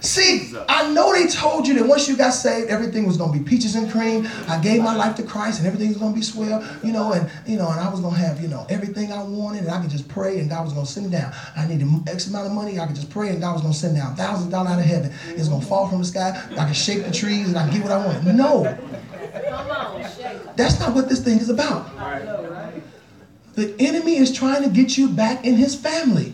[0.04, 3.40] See, I know they told you that once you got saved, everything was gonna be
[3.40, 4.28] peaches and cream.
[4.50, 7.30] I gave my life to Christ, and everything was gonna be swell, you know, and
[7.48, 9.90] you know, and I was gonna have, you know, everything I wanted, and I could
[9.90, 11.32] just pray, and God was gonna send it down.
[11.56, 13.96] I needed X amount of money, I could just pray, and God was gonna send
[13.96, 15.14] down thousands dollars out of heaven.
[15.30, 16.38] It's gonna fall from the sky.
[16.52, 18.26] I can shake the trees, and I can get what I want.
[18.26, 18.64] No,
[20.58, 21.88] that's not what this thing is about.
[23.56, 26.34] The enemy is trying to get you back in his family.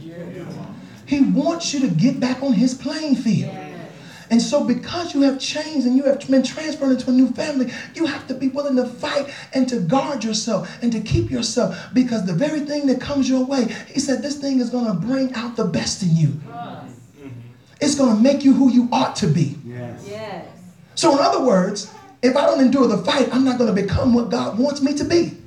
[1.10, 3.52] He wants you to get back on his playing field.
[4.30, 7.74] And so, because you have changed and you have been transferred into a new family,
[7.96, 11.76] you have to be willing to fight and to guard yourself and to keep yourself
[11.96, 14.94] because the very thing that comes your way, he said, this thing is going to
[14.94, 16.40] bring out the best in you.
[17.82, 19.58] It's going to make you who you ought to be.
[19.66, 20.06] Yes.
[20.08, 20.46] Yes.
[20.94, 21.92] So, in other words,
[22.22, 24.94] if I don't endure the fight, I'm not going to become what God wants me
[24.94, 25.39] to be.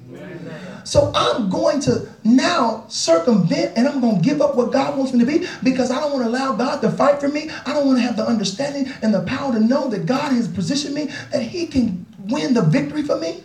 [0.85, 5.13] So I'm going to now circumvent and I'm going to give up what God wants
[5.13, 7.51] me to be because I don't want to allow God to fight for me.
[7.67, 10.49] I don't want to have the understanding and the power to know that God has
[10.49, 13.43] positioned me, that He can win the victory for me.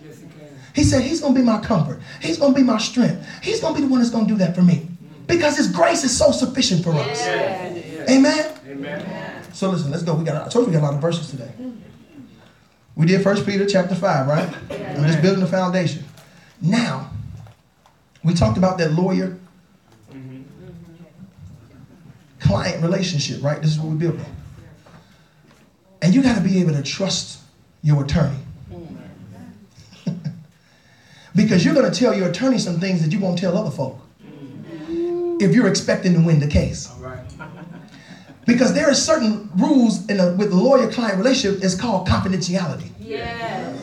[0.73, 2.01] He said He's going to be my comfort.
[2.21, 3.27] He's going to be my strength.
[3.41, 4.87] He's going to be the one that's going to do that for me
[5.27, 7.27] because His grace is so sufficient for us.
[8.09, 8.59] Amen?
[8.67, 9.43] Amen.
[9.53, 10.13] So listen, let's go.
[10.13, 11.51] We got I told you we got a lot of verses today.
[12.95, 14.55] We did First Peter chapter 5, right?
[14.71, 16.03] I'm just building the foundation.
[16.61, 17.11] Now,
[18.23, 19.37] we talked about that lawyer
[20.11, 20.41] mm-hmm.
[22.39, 23.61] client relationship, right?
[23.61, 24.25] This is what we're building.
[26.01, 27.39] And you got to be able to trust
[27.81, 28.37] your attorney.
[28.71, 30.15] Mm-hmm.
[31.35, 33.99] because you're going to tell your attorney some things that you won't tell other folk
[34.23, 35.37] mm-hmm.
[35.39, 36.91] if you're expecting to win the case.
[38.45, 42.89] Because there are certain rules in a, with the lawyer client relationship, it's called confidentiality.
[42.97, 43.77] Yes.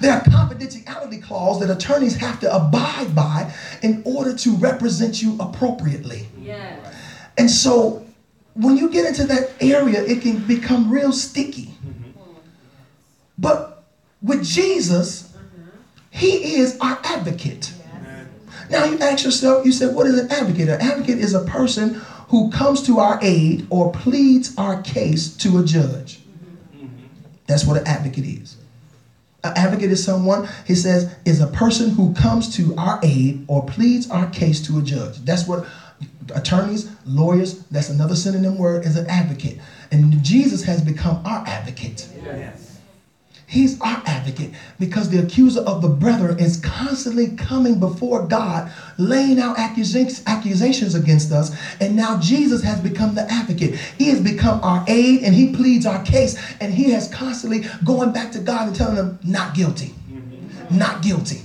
[0.00, 0.20] There are
[0.58, 6.28] confidentiality clauses that attorneys have to abide by in order to represent you appropriately.
[6.40, 6.94] Yes.
[7.36, 8.04] And so
[8.54, 11.66] when you get into that area, it can become real sticky.
[11.66, 12.10] Mm-hmm.
[13.38, 13.84] But
[14.20, 15.68] with Jesus, mm-hmm.
[16.10, 17.72] he is our advocate.
[18.70, 20.68] Now you ask yourself, you said, what is an advocate?
[20.68, 25.58] An advocate is a person who comes to our aid or pleads our case to
[25.58, 26.20] a judge.
[26.76, 27.06] Mm-hmm.
[27.46, 28.57] That's what an advocate is.
[29.44, 33.64] An advocate is someone, he says, is a person who comes to our aid or
[33.64, 35.18] pleads our case to a judge.
[35.18, 35.66] That's what
[36.34, 39.58] attorneys, lawyers, that's another synonym word, is an advocate.
[39.92, 42.08] And Jesus has become our advocate.
[42.24, 42.67] Yes.
[43.48, 49.40] He's our advocate because the accuser of the brethren is constantly coming before God, laying
[49.40, 51.56] out accusations against us.
[51.80, 53.76] And now Jesus has become the advocate.
[53.96, 56.38] He has become our aid and he pleads our case.
[56.60, 60.76] And he has constantly going back to God and telling them, not guilty, mm-hmm.
[60.76, 61.40] not guilty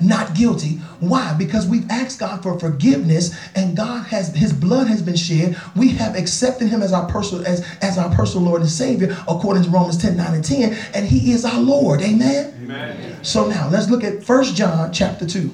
[0.00, 0.78] not guilty.
[1.00, 1.34] Why?
[1.34, 5.56] Because we've asked God for forgiveness and God has his blood has been shed.
[5.76, 9.64] We have accepted him as our personal as, as our personal Lord and Savior according
[9.64, 10.76] to Romans 10, 9, and 10.
[10.94, 12.02] And he is our Lord.
[12.02, 12.54] Amen.
[12.62, 13.24] Amen.
[13.24, 15.50] So now let's look at First John chapter 2.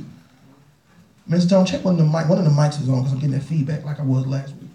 [1.29, 1.49] Mr.
[1.49, 2.29] John, check one of the mic.
[2.29, 4.55] One of the mics is on because I'm getting that feedback like I was last
[4.55, 4.71] week.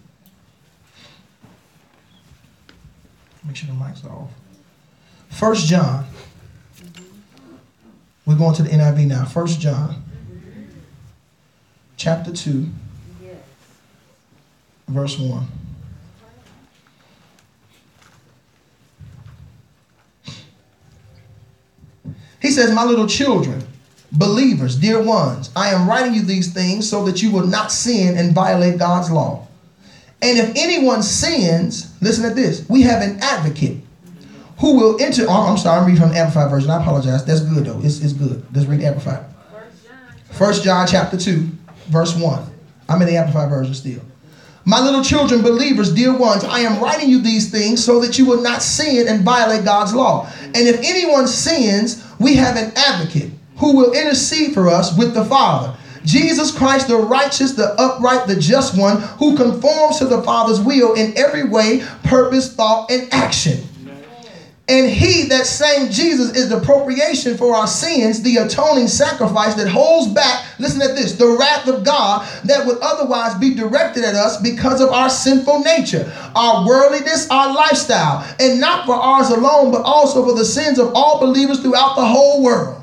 [3.44, 4.30] Make sure the mics are off.
[5.30, 6.06] First John
[8.26, 9.24] we're going to the NIV now.
[9.24, 10.02] First John,
[11.96, 12.66] chapter 2,
[14.88, 15.46] verse 1.
[22.40, 23.64] He says, My little children,
[24.10, 28.18] believers, dear ones, I am writing you these things so that you will not sin
[28.18, 29.46] and violate God's law.
[30.20, 33.81] And if anyone sins, listen to this we have an advocate
[34.62, 35.26] who will enter.
[35.28, 36.70] Oh, I'm sorry, I'm reading from the Amplified version.
[36.70, 37.24] I apologize.
[37.24, 37.80] That's good though.
[37.82, 38.46] It's, it's good.
[38.54, 39.24] Let's read the Amplified.
[40.30, 41.48] First John chapter 2,
[41.88, 42.46] verse 1.
[42.88, 44.00] I'm in the Amplified version still.
[44.64, 48.24] My little children, believers, dear ones, I am writing you these things so that you
[48.24, 50.30] will not sin and violate God's law.
[50.44, 55.24] And if anyone sins, we have an advocate who will intercede for us with the
[55.24, 55.76] Father.
[56.04, 60.94] Jesus Christ, the righteous, the upright, the just one, who conforms to the Father's will
[60.94, 63.64] in every way, purpose, thought, and action.
[64.72, 69.68] And he, that same Jesus, is the appropriation for our sins, the atoning sacrifice that
[69.68, 74.14] holds back, listen at this, the wrath of God that would otherwise be directed at
[74.14, 79.72] us because of our sinful nature, our worldliness, our lifestyle, and not for ours alone,
[79.72, 82.80] but also for the sins of all believers throughout the whole world.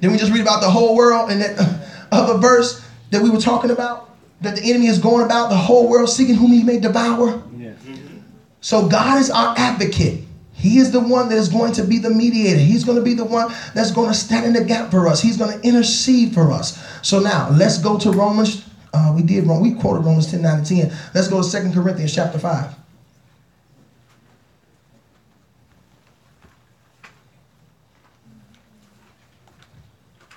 [0.00, 3.40] Didn't we just read about the whole world in that other verse that we were
[3.40, 4.10] talking about?
[4.40, 7.40] That the enemy is going about the whole world seeking whom he may devour.
[7.56, 7.70] Yeah.
[8.60, 10.24] So God is our advocate.
[10.60, 12.58] He is the one that is going to be the mediator.
[12.58, 15.22] He's going to be the one that's going to stand in the gap for us.
[15.22, 16.78] He's going to intercede for us.
[17.00, 18.66] So now let's go to Romans.
[18.92, 19.62] Uh, we did wrong.
[19.62, 20.92] We quoted Romans 10, 9, and 10.
[21.14, 22.74] Let's go to Second Corinthians chapter 5.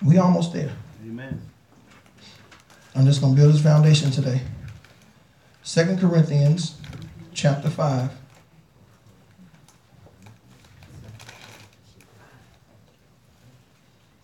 [0.06, 0.72] We almost there.
[1.06, 1.42] Amen.
[2.96, 4.40] I'm just going to build this foundation today.
[5.64, 6.78] Second Corinthians
[7.34, 8.23] chapter 5.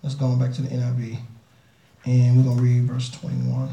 [0.09, 1.19] Let's go back to the NIV.
[2.07, 3.69] And we're going to read verse 21.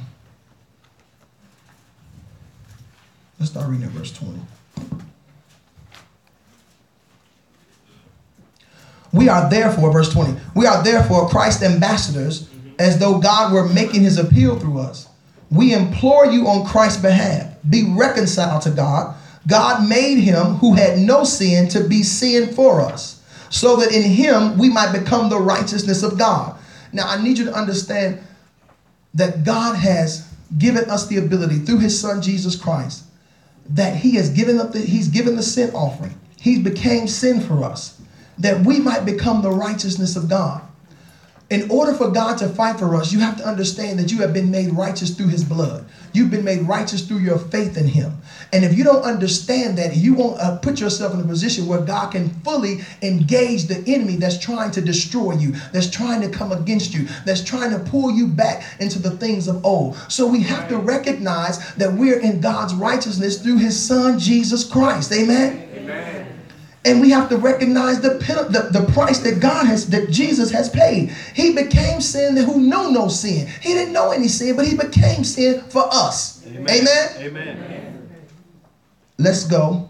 [3.40, 4.38] Let's start reading at verse 20.
[9.14, 12.68] We are therefore, verse 20, we are therefore Christ's ambassadors, mm-hmm.
[12.80, 15.08] as though God were making his appeal through us.
[15.50, 19.16] We implore you on Christ's behalf, be reconciled to God.
[19.48, 23.15] God made him who had no sin to be sin for us,
[23.56, 26.58] so that in him we might become the righteousness of God.
[26.92, 28.20] Now, I need you to understand
[29.14, 33.04] that God has given us the ability through his son Jesus Christ
[33.70, 36.20] that he has given up the he's given the sin offering.
[36.38, 38.00] He became sin for us
[38.38, 40.62] that we might become the righteousness of God.
[41.48, 44.32] In order for God to fight for us, you have to understand that you have
[44.32, 45.86] been made righteous through his blood.
[46.12, 48.14] You've been made righteous through your faith in him.
[48.52, 51.80] And if you don't understand that, you won't uh, put yourself in a position where
[51.80, 56.50] God can fully engage the enemy that's trying to destroy you, that's trying to come
[56.50, 59.96] against you, that's trying to pull you back into the things of old.
[60.08, 65.12] So we have to recognize that we're in God's righteousness through his son, Jesus Christ.
[65.12, 65.65] Amen.
[66.86, 70.70] And we have to recognize the, the, the price that God has, that Jesus has
[70.70, 71.10] paid.
[71.34, 73.48] He became sin who knew no sin.
[73.60, 76.46] He didn't know any sin, but he became sin for us.
[76.46, 76.68] Amen.
[76.70, 77.18] Amen.
[77.18, 78.08] Amen.
[79.18, 79.88] Let's go.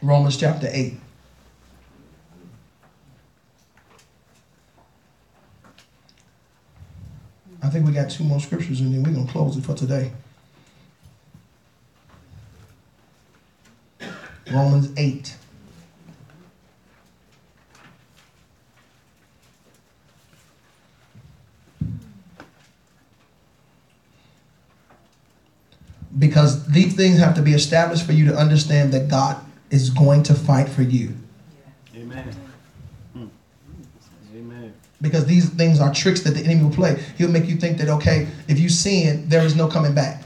[0.00, 0.94] Romans chapter 8.
[7.62, 9.74] I think we got two more scriptures and then we're going to close it for
[9.74, 10.12] today.
[14.50, 15.36] Romans 8.
[26.18, 29.36] Because these things have to be established for you to understand that God
[29.70, 31.14] is going to fight for you.
[31.96, 32.34] Amen.
[33.12, 33.26] Hmm.
[34.36, 34.74] Amen.
[35.00, 37.02] Because these things are tricks that the enemy will play.
[37.18, 40.24] He'll make you think that, okay, if you sin, there is no coming back.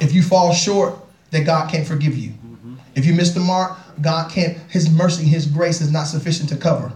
[0.00, 0.98] If you fall short,
[1.30, 2.30] that God can't forgive you.
[2.30, 2.74] Mm-hmm.
[2.94, 6.56] If you miss the mark, God can't, His mercy, His grace is not sufficient to
[6.56, 6.92] cover.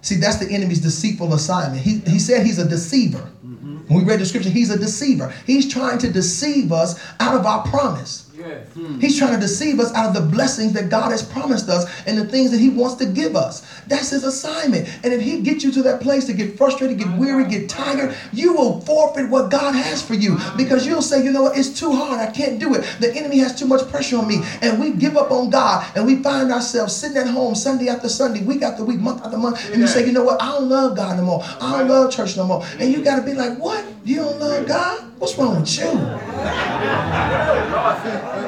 [0.00, 1.82] See, that's the enemy's deceitful assignment.
[1.82, 3.30] He, he said he's a deceiver.
[3.44, 3.78] Mm-hmm.
[3.88, 5.32] When we read the scripture, he's a deceiver.
[5.46, 8.27] He's trying to deceive us out of our promise.
[8.74, 9.00] Hmm.
[9.00, 12.16] He's trying to deceive us out of the blessings that God has promised us and
[12.16, 13.66] the things that He wants to give us.
[13.86, 14.88] That's His assignment.
[15.02, 18.14] And if He gets you to that place to get frustrated, get weary, get tired,
[18.32, 21.78] you will forfeit what God has for you because you'll say, you know what, it's
[21.78, 22.20] too hard.
[22.20, 22.84] I can't do it.
[23.00, 24.40] The enemy has too much pressure on me.
[24.62, 28.08] And we give up on God and we find ourselves sitting at home Sunday after
[28.08, 29.64] Sunday, week after week, month after month.
[29.72, 31.42] And you say, you know what, I don't love God no more.
[31.60, 32.64] I don't love church no more.
[32.78, 33.84] And you got to be like, what?
[34.04, 35.07] You don't love God?
[35.18, 35.84] What's wrong with you?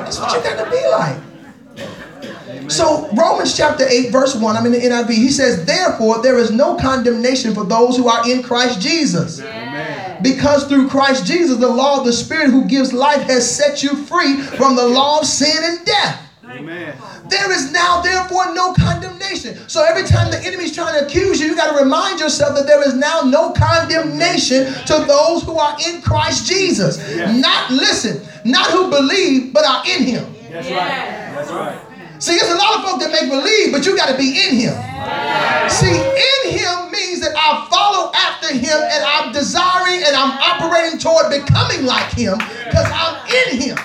[0.04, 1.18] That's what you got to be like.
[2.70, 5.11] So Romans chapter 8, verse 1, I'm in the NIV.
[5.11, 9.40] He says, Therefore, there is no condemnation for those who are in Christ Jesus.
[9.40, 10.22] Amen.
[10.22, 13.96] Because through Christ Jesus, the law of the Spirit who gives life has set you
[13.96, 16.30] free from the law of sin and death.
[16.61, 16.94] Amen.
[17.29, 19.57] There is now, therefore, no condemnation.
[19.66, 22.55] So every time the enemy is trying to accuse you, you got to remind yourself
[22.57, 26.99] that there is now no condemnation to those who are in Christ Jesus.
[27.40, 30.35] Not, listen, not who believe, but are in him.
[30.51, 30.88] That's right.
[31.35, 31.89] That's right.
[32.20, 34.61] See, there's a lot of folk that make believe, but you got to be in
[34.61, 34.76] him.
[35.72, 41.00] See, in him means that I follow after him and I'm desiring and I'm operating
[41.00, 42.37] toward becoming like him
[42.68, 43.76] because I'm in him.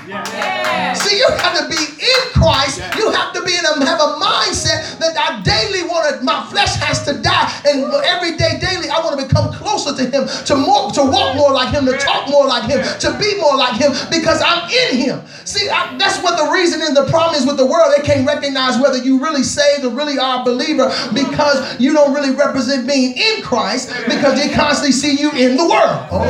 [0.99, 2.83] See, you have to be in Christ.
[2.99, 6.43] You have to be in a, have a mindset that I daily want to, my
[6.51, 7.47] flesh has to die.
[7.63, 11.39] And every day, daily, I want to become closer to him, to more, to walk
[11.39, 14.67] more like him, to talk more like him, to be more like him because I'm
[14.67, 15.23] in him.
[15.45, 17.93] See, I, that's what the reason and the problem is with the world.
[17.95, 22.13] They can't recognize whether you really saved or really are a believer because you don't
[22.13, 26.07] really represent being in Christ because they constantly see you in the world.
[26.11, 26.23] Oh,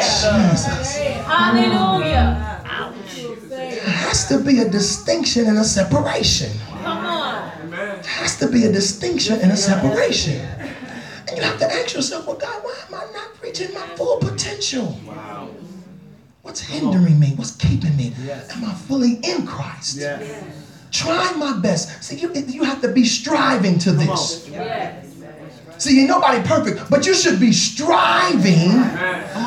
[0.00, 0.96] Jesus.
[1.26, 2.62] Hallelujah.
[3.48, 6.50] There has to be a distinction and a separation.
[6.82, 7.70] Come on.
[7.70, 10.40] There has to be a distinction and a separation.
[11.28, 14.18] And you have to ask yourself, well, God, why am I not reaching my full
[14.18, 14.96] potential?
[16.44, 17.32] What's hindering me?
[17.36, 18.12] What's keeping me?
[18.50, 19.98] Am I fully in Christ?
[20.90, 22.04] Trying my best.
[22.04, 24.48] See, you, you have to be striving to this.
[24.52, 25.06] Yes.
[25.78, 28.70] See, ain't nobody perfect, but you should be striving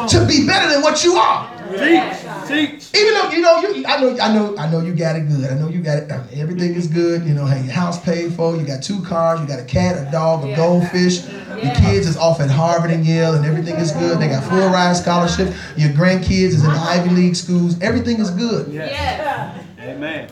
[0.08, 1.48] to be better than what you are.
[1.78, 2.48] Teach.
[2.48, 2.77] Teach.
[2.94, 5.50] Even though you know you, I know, I know, I know you got it good.
[5.52, 6.12] I know you got it.
[6.12, 7.26] Um, everything is good.
[7.26, 8.56] You know, hey, your house paid for.
[8.56, 9.42] You got two cars.
[9.42, 11.26] You got a cat, a dog, a goldfish.
[11.62, 14.20] Your kids is off at Harvard and Yale, and everything is good.
[14.20, 15.58] They got full ride scholarships.
[15.76, 17.80] Your grandkids is in Ivy League schools.
[17.82, 18.72] Everything is good.
[18.72, 19.64] Yes.
[19.80, 20.30] Amen.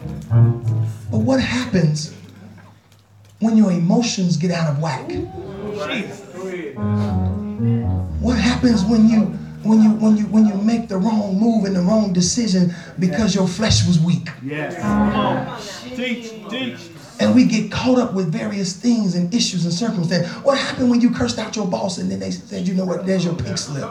[1.12, 2.14] But what happens
[3.39, 5.12] when your emotions get out of whack?
[8.22, 11.76] What happens when you when you when you when you make the wrong move and
[11.76, 14.30] the wrong decision because your flesh was weak?
[14.43, 14.80] Yes.
[14.80, 15.61] Come on.
[15.95, 16.32] Teach.
[16.49, 16.78] Teach.
[17.20, 20.30] And we get caught up with various things and issues and circumstances.
[20.43, 23.05] What happened when you cursed out your boss and then they said, you know what,
[23.05, 23.89] there's your pink slip?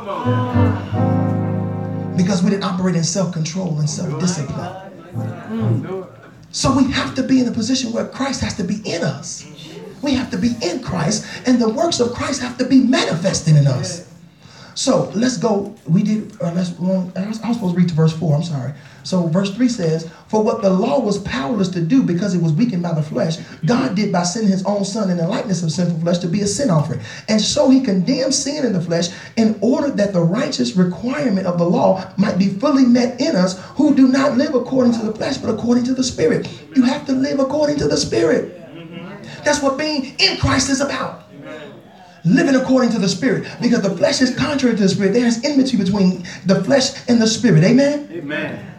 [2.17, 6.11] Because we didn't operate in self-control and self-discipline.
[6.53, 9.47] So we have to be in a position where Christ has to be in us.
[10.03, 13.57] We have to be in Christ, and the works of Christ have to be manifested
[13.57, 14.04] in us.
[14.75, 15.75] So let's go.
[15.87, 16.33] We did.
[16.41, 16.79] Uh, let's.
[16.79, 18.35] Well, I was supposed to read to verse four.
[18.35, 18.73] I'm sorry.
[19.05, 22.53] So verse three says, "For what the law was powerless to do because it was
[22.53, 25.71] weakened by the flesh, God did by sending His own Son in the likeness of
[25.71, 29.11] sinful flesh to be a sin offering, and so He condemned sin in the flesh
[29.37, 33.61] in order that the righteous requirement of the law might be fully met in us
[33.77, 36.49] who do not live according to the flesh but according to the Spirit.
[36.75, 38.61] You have to live according to the Spirit.
[39.45, 41.23] That's what being in Christ is about."
[42.25, 45.77] Living according to the spirit because the flesh is contrary to the spirit there's enmity
[45.77, 48.75] between the flesh and the spirit amen Amen.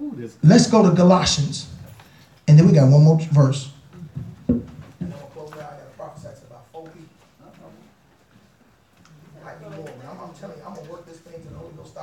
[0.00, 1.68] Ooh, let's go to galatians
[2.48, 3.72] and then we got one more verse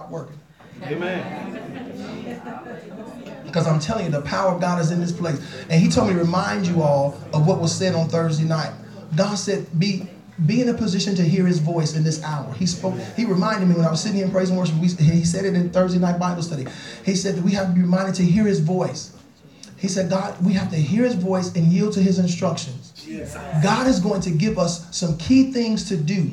[0.10, 0.40] working.
[0.84, 2.34] Amen.
[3.46, 5.40] because I'm telling you, the power of God is in this place.
[5.70, 8.74] And He told me to remind you all of what was said on Thursday night.
[9.16, 10.08] God said, "Be
[10.46, 12.96] be in a position to hear His voice in this hour." He spoke.
[13.16, 14.76] He reminded me when I was sitting in praise and worship.
[14.76, 16.66] We, he said it in Thursday night Bible study.
[17.06, 19.16] He said that we have to be reminded to hear His voice.
[19.78, 22.94] He said, God, we have to hear His voice and yield to His instructions.
[23.64, 26.32] God is going to give us some key things to do,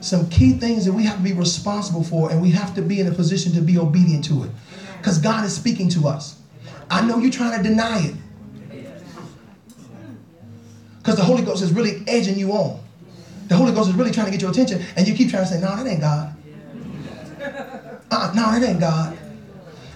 [0.00, 3.00] some key things that we have to be responsible for, and we have to be
[3.00, 4.50] in a position to be obedient to it.
[4.98, 6.36] Because God is speaking to us.
[6.88, 8.14] I know you're trying to deny it.
[10.98, 12.80] Because the Holy Ghost is really edging you on.
[13.54, 15.48] The Holy Ghost is really trying to get your attention, and you keep trying to
[15.48, 16.34] say, No, that ain't God.
[18.10, 19.16] Uh, no, that ain't God.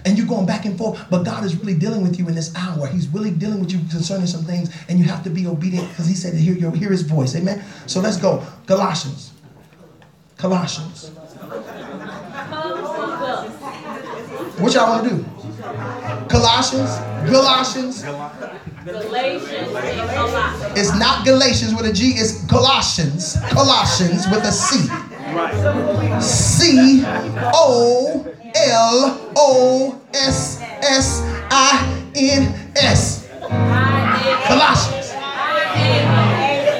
[0.05, 2.55] And you're going back and forth, but God is really dealing with you in this
[2.55, 2.87] hour.
[2.87, 6.07] He's really dealing with you concerning some things, and you have to be obedient because
[6.07, 7.35] He said to hear, your, hear His voice.
[7.35, 7.61] Amen.
[7.85, 8.47] So let's go.
[8.65, 9.33] Colossians.
[10.37, 11.09] Colossians.
[14.57, 15.25] What y'all want to do?
[16.29, 16.97] Colossians.
[17.29, 18.05] Galatians.
[18.85, 19.69] Galatians.
[20.77, 22.11] It's not Galatians with a G.
[22.11, 23.37] It's Colossians.
[23.49, 24.87] Colossians with a C.
[26.21, 27.03] C
[27.53, 28.25] O
[28.55, 31.21] L O S S
[31.51, 33.27] I N S.
[34.47, 35.11] Colossians.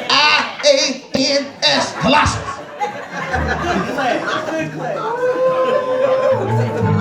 [0.09, 1.93] I A N S.
[1.97, 2.45] Colossians.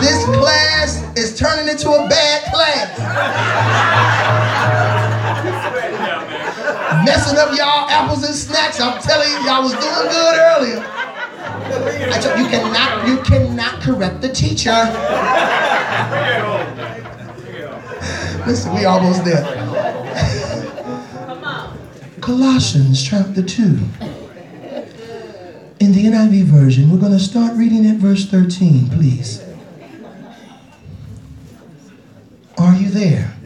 [0.00, 4.07] This class is turning into a bad class.
[7.08, 8.78] Messing up y'all apples and snacks.
[8.80, 10.84] I'm telling you, y'all was doing good earlier.
[12.12, 14.70] I told you cannot you cannot correct the teacher.
[18.46, 19.42] Listen, we almost there.
[22.20, 23.62] Colossians chapter 2.
[25.80, 29.42] In the NIV version, we're going to start reading at verse 13, please.
[32.58, 33.37] Are you there?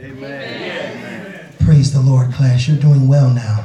[1.82, 2.68] Praise the Lord, class.
[2.68, 3.64] You're doing well now.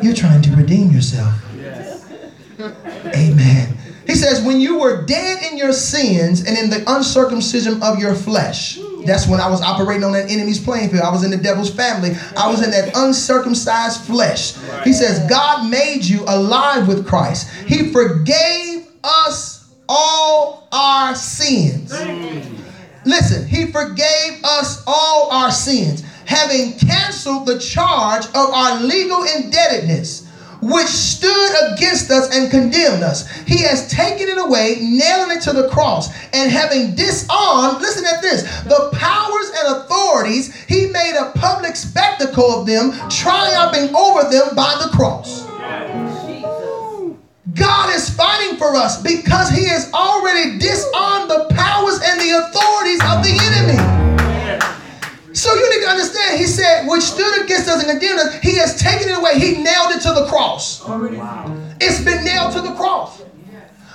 [0.00, 1.34] You're trying to redeem yourself.
[3.06, 3.76] Amen.
[4.06, 8.14] He says, when you were dead in your sins and in the uncircumcision of your
[8.14, 8.78] flesh.
[9.04, 11.02] That's when I was operating on that enemy's playing field.
[11.02, 12.12] I was in the devil's family.
[12.36, 14.54] I was in that uncircumcised flesh.
[14.84, 17.50] He says, God made you alive with Christ.
[17.66, 21.92] He forgave us all our sins.
[23.04, 30.24] Listen, he forgave us all our sins, having canceled the charge of our legal indebtedness
[30.64, 33.30] which stood against us and condemned us.
[33.42, 38.22] He has taken it away, nailing it to the cross, and having disarmed, listen at
[38.22, 44.54] this, the powers and authorities, he made a public spectacle of them, triumphing over them
[44.54, 45.44] by the cross.
[47.54, 53.00] God is fighting for us because he has already disarmed the powers and the authorities
[53.04, 53.36] of the
[56.14, 59.38] understand, he said, which stood against us and condemned us, he has taken it away.
[59.38, 60.86] He nailed it to the cross.
[60.86, 61.56] Wow.
[61.80, 63.22] It's been nailed to the cross.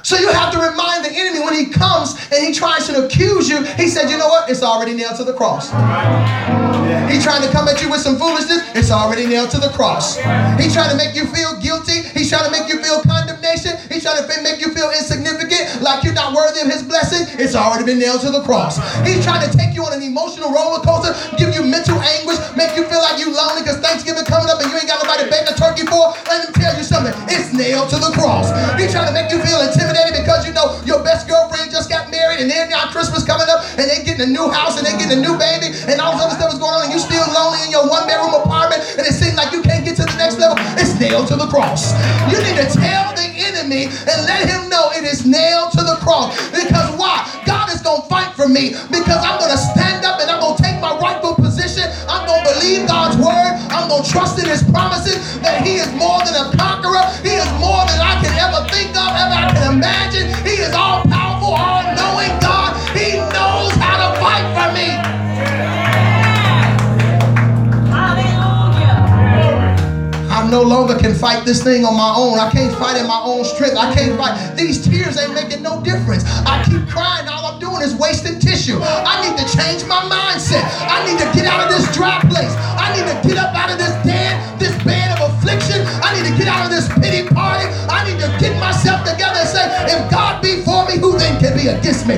[0.01, 3.49] So you have to remind the enemy when he comes and he tries to accuse
[3.49, 4.49] you, he said, you know what?
[4.49, 5.69] It's already nailed to the cross.
[7.11, 8.63] He's trying to come at you with some foolishness.
[8.73, 10.15] It's already nailed to the cross.
[10.57, 12.01] He's trying to make you feel guilty.
[12.15, 13.77] He's trying to make you feel condemnation.
[13.89, 17.25] He's trying to make you feel insignificant, like you're not worthy of his blessing.
[17.41, 18.77] It's already been nailed to the cross.
[19.01, 22.77] He's trying to take you on an emotional roller coaster, give you mental anguish, make
[22.77, 25.29] you feel like you're lonely because Thanksgiving coming up and you ain't got nobody to
[25.33, 26.13] bake a turkey for.
[26.29, 27.17] Let me tell you something.
[27.33, 28.53] It's nailed to the cross.
[28.77, 32.08] He's trying to make you feel intimidated because you know your best girlfriend just got
[32.29, 34.93] married and then now Christmas coming up and they getting a new house and they
[35.01, 37.25] getting a new baby and all this other stuff is going on and you still
[37.33, 40.17] lonely in your one bedroom apartment and it seems like you can't get to the
[40.21, 40.57] next level.
[40.77, 41.89] It's nailed to the cross.
[42.29, 45.97] You need to tell the enemy and let him know it is nailed to the
[46.05, 46.37] cross.
[46.53, 47.25] Because why?
[47.45, 50.39] God is going to fight for me because I'm going to stand up and I'm
[50.39, 51.89] going to take my rightful position.
[52.05, 53.57] I'm going to believe God's word.
[53.73, 57.01] I'm going to trust in his promises that he is more than a conqueror.
[57.25, 60.29] He is more than I can ever think of, ever I can imagine.
[60.45, 61.28] He is all powerful,
[70.49, 72.41] I no longer can fight this thing on my own.
[72.41, 73.77] I can't fight in my own strength.
[73.77, 74.57] I can't fight.
[74.57, 76.25] These tears ain't making no difference.
[76.25, 77.29] I keep crying.
[77.29, 78.81] All I'm doing is wasting tissue.
[78.81, 80.65] I need to change my mindset.
[80.89, 82.49] I need to get out of this dry place.
[82.81, 85.85] I need to get up out of this dead, this bed of affliction.
[86.01, 87.69] I need to get out of this pity party.
[87.85, 91.37] I need to get myself together and say, if God be for me, who then
[91.37, 92.17] can be against me?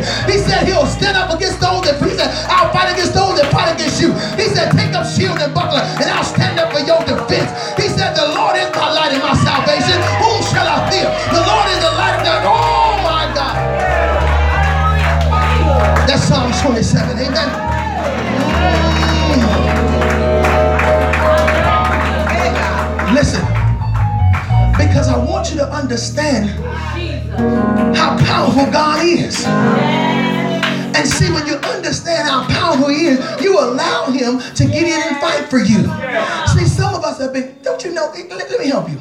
[38.29, 38.99] Let, let me help you.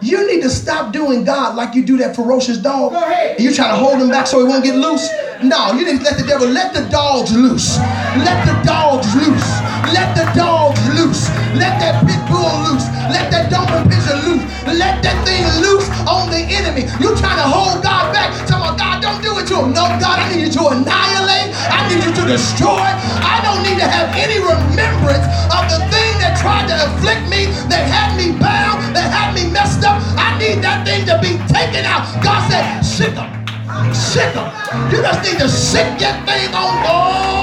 [0.00, 2.94] You need to stop doing God like you do that ferocious dog.
[2.94, 5.08] And you try to hold him back so he won't get loose.
[5.42, 7.78] No, you need to let the devil, let the dogs loose.
[8.22, 9.48] Let the dogs loose.
[9.90, 11.26] Let the dogs loose.
[11.58, 12.86] Let that pit bull loose.
[13.10, 14.44] Let that Doberman pinscher loose.
[14.70, 16.86] Let that thing loose on the enemy.
[17.02, 18.30] You trying to hold God back.
[18.46, 19.74] Tell my God, don't do it to him.
[19.74, 21.50] No, God, I need you to annihilate.
[21.74, 22.78] I need you to destroy.
[22.78, 27.48] I don't need to have any remembrance of the thing that tried to afflict me,
[27.72, 29.98] that had me bound, that had me messed up.
[30.20, 32.04] I need that thing to be taken out.
[32.22, 33.32] God said, sic them.
[33.94, 34.52] Sic them.
[34.92, 36.76] You just need to sic that thing on.
[36.84, 37.40] Oh!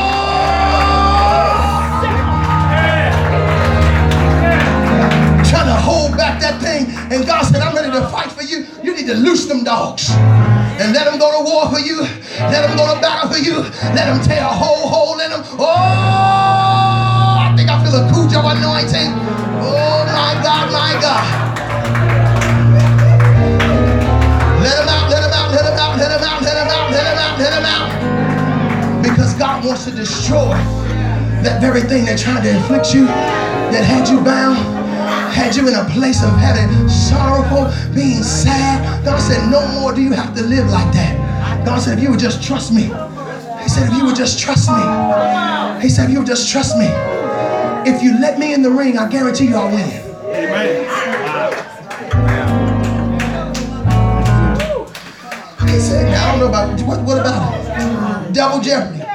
[5.50, 6.86] Trying to hold back that thing.
[7.12, 8.66] And God said, I'm ready to fight for you.
[8.84, 10.12] You need to loose them dogs.
[10.78, 12.06] And let them go to war for you.
[12.38, 13.66] Let them go to battle for you.
[13.98, 15.42] Let them tear a whole hole in them.
[15.58, 16.07] Oh,
[29.38, 30.50] God wants to destroy
[31.46, 34.58] that very thing that tried to inflict you, that had you bound,
[35.32, 39.06] had you in a place of having sorrowful, being sad.
[39.06, 41.64] God said, no more do you have to live like that.
[41.64, 42.84] God said, if you would just trust me.
[43.62, 44.82] He said, if you would just trust me.
[45.82, 46.88] He said, if you would just trust me.
[47.86, 49.86] If you let me in the ring, I guarantee you I'll win.
[55.70, 58.34] He said, I don't know about what, what about it?
[58.34, 59.07] Double jeopardy.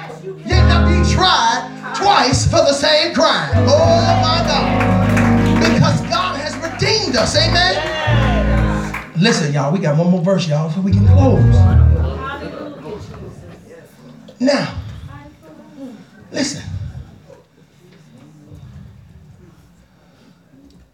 [1.13, 3.51] Tried twice for the same crime.
[3.69, 5.61] Oh my God.
[5.61, 7.37] Because God has redeemed us.
[7.37, 9.13] Amen.
[9.21, 11.45] Listen, y'all, we got one more verse, y'all, so we can close.
[14.41, 14.75] Now,
[16.33, 16.63] listen.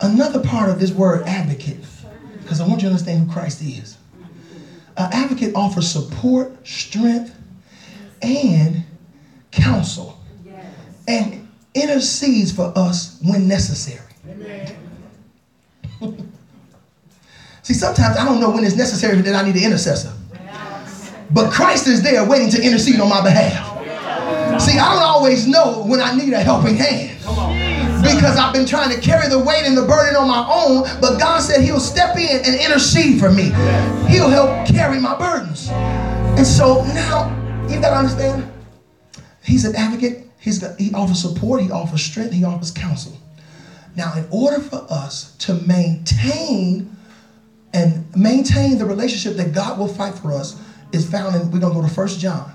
[0.00, 1.84] Another part of this word advocate,
[2.42, 3.96] because I want you to understand who Christ is.
[4.96, 7.34] An advocate offers support, strength,
[8.20, 8.84] and
[9.58, 10.18] counsel,
[11.06, 14.04] and intercedes for us when necessary.
[17.62, 20.12] See, sometimes I don't know when it's necessary that I need an intercessor.
[21.30, 23.66] But Christ is there waiting to intercede on my behalf.
[24.60, 27.18] See, I don't always know when I need a helping hand.
[28.02, 31.18] Because I've been trying to carry the weight and the burden on my own, but
[31.18, 33.50] God said He'll step in and intercede for me.
[34.08, 35.68] He'll help carry my burdens.
[35.68, 37.28] And so now
[37.68, 38.50] you gotta understand,
[39.48, 43.18] He's an advocate, He's He offers support, He offers strength, He offers counsel.
[43.96, 46.94] Now, in order for us to maintain
[47.72, 50.60] and maintain the relationship that God will fight for us,
[50.92, 52.52] is found in, we're gonna go to First John.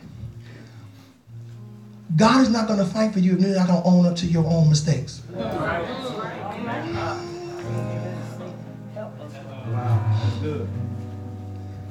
[2.16, 4.46] God is not gonna fight for you if you're not gonna own up to your
[4.46, 5.24] own mistakes.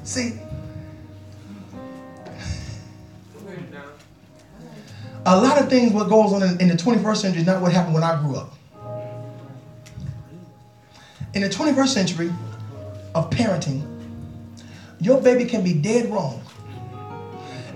[0.04, 0.41] See,
[5.24, 7.72] a lot of things what goes on in, in the 21st century is not what
[7.72, 8.54] happened when I grew up.
[11.34, 12.32] In the 21st century
[13.14, 13.86] of parenting,
[15.00, 16.42] your baby can be dead wrong.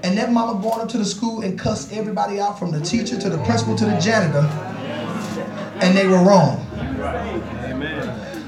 [0.03, 3.19] And that mama going up to the school and cuss everybody out from the teacher
[3.19, 4.47] to the principal to the janitor,
[5.81, 6.59] and they were wrong.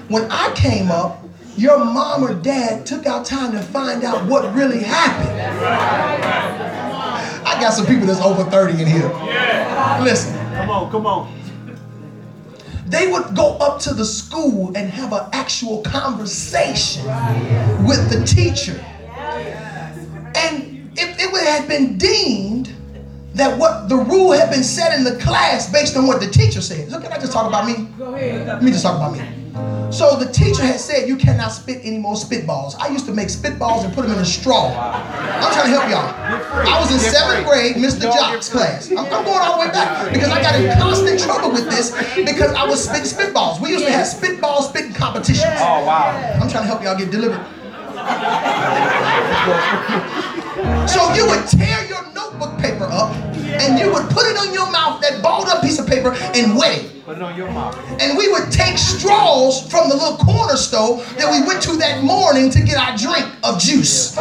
[0.09, 1.25] When I came up,
[1.57, 5.39] your mom or dad took out time to find out what really happened.
[7.59, 9.11] I got some people that's over 30 in here.
[9.27, 10.01] Yeah.
[10.05, 11.35] Listen, Come on, come on.
[12.87, 17.05] they would go up to the school and have an actual conversation
[17.85, 18.79] with the teacher.
[20.37, 22.73] And if it would have been deemed
[23.35, 26.61] that what the rule had been set in the class based on what the teacher
[26.61, 26.89] said.
[26.91, 27.89] So can I just talk about me?
[27.99, 29.21] Let me just talk about me.
[29.91, 32.79] So the teacher had said you cannot spit any more spitballs.
[32.79, 34.69] I used to make spitballs and put them in a straw.
[34.69, 36.69] I'm trying to help y'all.
[36.69, 38.03] I was in seventh grade, Mr.
[38.03, 38.91] Jock's class.
[38.91, 41.91] I'm, I'm going all the way back because I got in constant trouble with this
[42.15, 43.61] because I was spitting spitballs.
[43.61, 45.57] We used to have spitball spitting competitions.
[45.57, 46.39] Oh, wow.
[46.41, 47.45] I'm trying to help y'all get delivered.
[50.89, 53.13] So you would tear your notebook paper up
[53.61, 56.57] and you would put it on your mouth, that balled up piece of paper, and
[56.57, 57.05] wet it.
[57.05, 57.77] Put it on your mouth.
[58.01, 62.03] And we would take straws from the little corner store that we went to that
[62.05, 64.17] morning to get our drink of juice.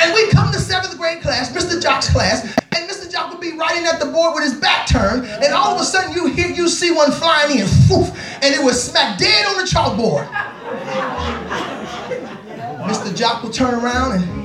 [0.00, 1.80] And we come to seventh grade class, Mr.
[1.80, 3.10] Jock's class, and Mr.
[3.10, 5.84] Jock would be writing at the board with his back turned, and all of a
[5.84, 8.10] sudden you hear you see one flying in, poof,
[8.42, 10.26] and it would smack dead on the chalkboard.
[12.88, 13.14] Mr.
[13.14, 14.39] Jock would turn around and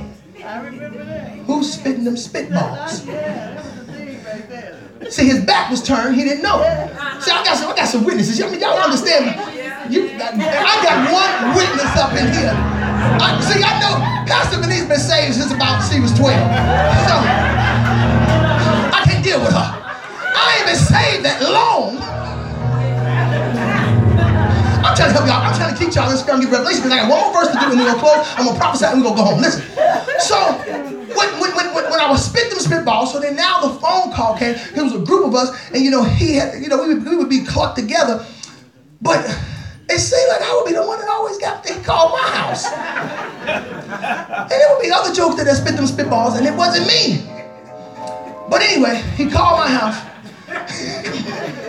[1.46, 3.06] who's spitting them spitballs?
[5.10, 6.16] See, his back was turned.
[6.16, 6.58] He didn't know.
[7.20, 8.40] See, I got some, I got some witnesses.
[8.40, 9.38] Mean, y'all understand?
[9.92, 12.50] You, I got one witness up in here.
[13.22, 13.94] I, see, I know
[14.26, 16.26] Pastor Denise been saved since about she was 12.
[16.26, 17.14] So
[18.90, 19.70] I can't deal with her.
[20.34, 22.02] I ain't been saved that long.
[24.82, 25.42] I'm trying to help y'all.
[25.42, 27.54] I'm trying to keep y'all in Scrum Give Revelation because I got one more verse
[27.54, 28.26] to do and then we're gonna close.
[28.34, 29.40] I'm gonna prophesy and we're gonna go home.
[29.40, 29.62] Listen.
[30.18, 34.12] So when, when, when, when, I was spit them spitballs, so then now the phone
[34.12, 34.54] call came.
[34.54, 37.04] It was a group of us, and you know, he had, you know, we would,
[37.04, 38.24] we would be clucked together.
[39.00, 39.24] But
[39.88, 42.66] it seemed like I would be the one that always got they called my house.
[42.66, 47.24] And there would be other jokes that I spit them spitballs, and it wasn't me.
[48.48, 50.02] But anyway, he called my house.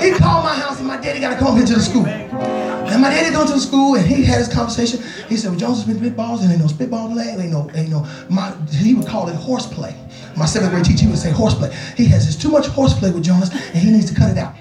[0.00, 2.06] he called my house, and my daddy got to come here to the school.
[2.06, 5.02] And my daddy going to the school, and he had his conversation.
[5.28, 8.06] He said, "Well, Jones spit spitballs, and ain't no spitball play, ain't no, ain't no."
[8.30, 9.94] My he would call it horseplay.
[10.36, 11.74] My seventh grade teacher would say horseplay.
[11.96, 14.54] He has this too much horseplay with Jonas, and he needs to cut it out.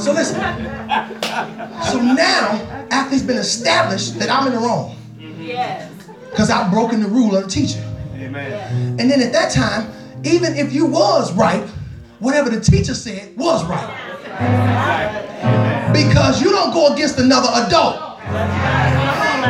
[0.00, 0.36] So listen.
[1.90, 4.96] So now, after it's been established that I'm in the wrong,
[5.38, 5.90] Yes.
[6.30, 7.82] because I've broken the rule of the teacher.
[8.16, 8.96] Amen.
[8.98, 9.90] And then at that time,
[10.24, 11.64] even if you was right,
[12.20, 13.90] whatever the teacher said was right.
[15.92, 18.20] Because you don't go against another adult.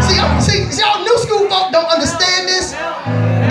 [0.01, 2.73] See, y'all, see, y'all new school folk don't understand this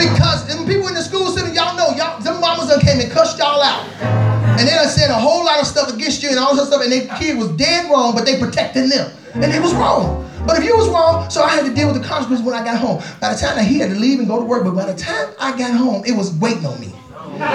[0.02, 3.12] because them people in the school system, y'all know, y'all, them mamas done came and
[3.12, 3.86] cussed y'all out.
[4.58, 6.82] And they done said a whole lot of stuff against you and all this stuff,
[6.82, 9.12] and their kid was dead wrong, but they protecting them.
[9.36, 10.26] And it was wrong.
[10.48, 12.64] But if you was wrong, so I had to deal with the consequences when I
[12.64, 13.04] got home.
[13.22, 14.98] By the time that he had to leave and go to work, but by the
[14.98, 16.94] time I got home, it was waiting on me.
[17.42, 17.46] It.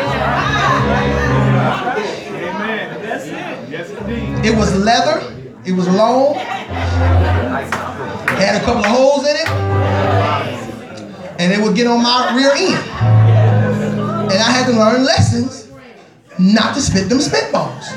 [4.47, 5.23] It was leather.
[5.65, 6.35] It was long.
[8.37, 9.49] Had a couple of holes in it.
[11.39, 12.83] And it would get on my rear end.
[14.33, 15.69] And I had to learn lessons
[16.39, 17.93] not to spit them spitballs.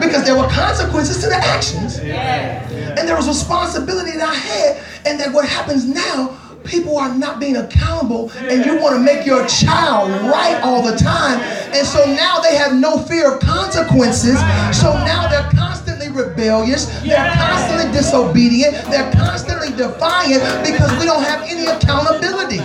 [0.00, 1.98] Because there were consequences to the actions.
[1.98, 4.76] And there was responsibility that I had.
[5.06, 6.36] And that what happens now,
[6.68, 10.96] people are not being accountable, and you want to make your child right all the
[10.96, 11.40] time.
[11.74, 14.38] And so now they have no fear of consequences.
[14.76, 21.42] So now they're constantly rebellious, they're constantly disobedient, they're constantly defiant because we don't have
[21.48, 22.60] any accountability.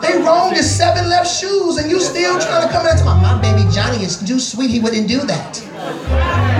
[0.00, 3.14] They wrong is seven left shoes, and you still trying to come in and tell
[3.16, 6.51] my baby Johnny is too sweet, he wouldn't do that.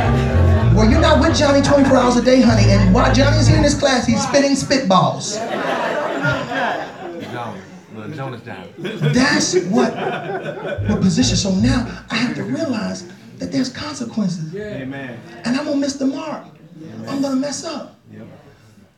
[0.82, 2.68] Well, you're not with Johnny 24 hours a day, honey.
[2.68, 5.38] And while Johnny's here in this class, he's spitting spitballs.
[7.30, 7.62] Jones,
[7.94, 8.40] little Jonas
[9.14, 11.36] That's what what position.
[11.36, 13.08] So now I have to realize
[13.38, 15.20] that there's consequences, Amen.
[15.44, 16.46] and I'm gonna miss the mark.
[17.06, 17.94] I'm gonna mess up.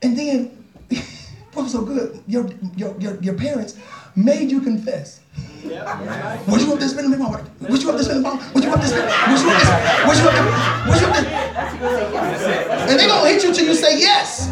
[0.00, 0.64] And then,
[1.52, 2.24] what was so good?
[2.26, 3.76] Your your your, your parents
[4.16, 5.20] made you confess.
[5.64, 7.40] Was you there spending the ball?
[7.68, 8.38] Was you there spending the ball?
[8.52, 9.08] Was you up there spending?
[9.32, 10.06] Was you up there?
[10.06, 10.44] Was you up there?
[10.88, 11.24] Was you up there?
[12.88, 14.50] And they gonna hit you till you say yes.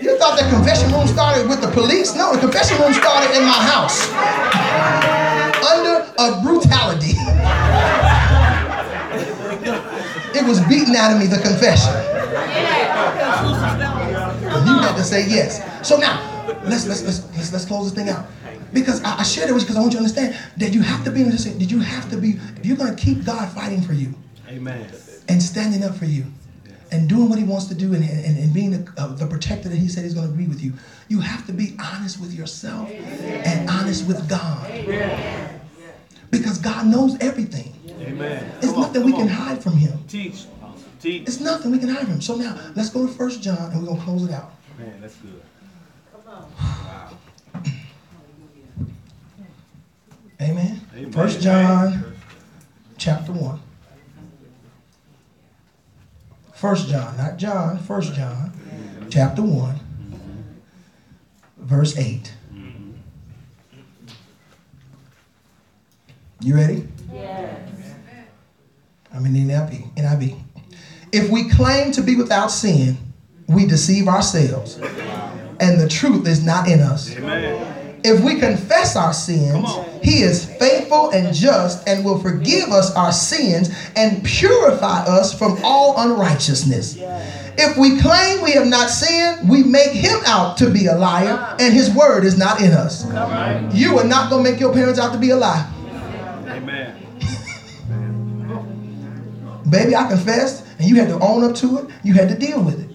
[0.00, 2.14] You thought the confession room started with the police?
[2.16, 4.08] No, the confession room started in my house.
[5.60, 7.18] Under a brutality.
[10.34, 11.92] It was beaten out of me, the confession.
[14.64, 15.60] You had to say yes.
[15.84, 18.26] So now, let's let's let's let's, let's close this thing out.
[18.72, 20.80] Because I, I shared it with you because I want you to understand that you
[20.80, 21.44] have to be in this.
[21.44, 22.38] That you have to be.
[22.56, 24.14] If you're going to keep God fighting for you
[24.48, 24.90] Amen.
[25.28, 26.24] and standing up for you
[26.90, 29.68] and doing what He wants to do and, and, and being the, uh, the protector
[29.68, 30.72] that He said He's going to be with you,
[31.08, 34.70] you have to be honest with yourself and honest with God.
[36.30, 37.74] Because God knows everything.
[38.00, 38.50] Amen.
[38.56, 39.34] It's Come on, nothing we come can on.
[39.34, 39.98] hide from Him.
[40.08, 40.46] Teach.
[41.00, 41.22] Teach.
[41.22, 42.20] It's nothing we can hide from Him.
[42.22, 44.52] So now let's go to First John and we're going to close it out.
[44.78, 45.40] Man, that's good.
[50.40, 50.80] Amen.
[50.94, 51.12] Amen.
[51.12, 52.14] First John
[52.98, 53.60] chapter 1.
[56.54, 58.52] First John, not John, First John
[59.10, 59.80] chapter 1,
[61.58, 62.32] verse 8.
[66.40, 66.86] You ready?
[67.12, 67.70] Yes.
[69.12, 69.94] I'm in NIV.
[69.94, 70.40] NIV.
[71.12, 72.98] If we claim to be without sin,
[73.46, 74.78] we deceive ourselves,
[75.60, 77.14] and the truth is not in us.
[77.16, 78.00] Amen.
[78.04, 79.66] If we confess our sins,
[80.02, 85.58] he is faithful and just and will forgive us our sins and purify us from
[85.64, 86.98] all unrighteousness.
[87.56, 91.56] If we claim we have not sinned, we make him out to be a liar
[91.58, 93.06] and his word is not in us.
[93.74, 95.70] You are not going to make your parents out to be a lie.
[96.46, 97.00] Amen.
[99.70, 101.86] Baby, I confessed and you had to own up to it.
[102.02, 102.90] You had to deal with it.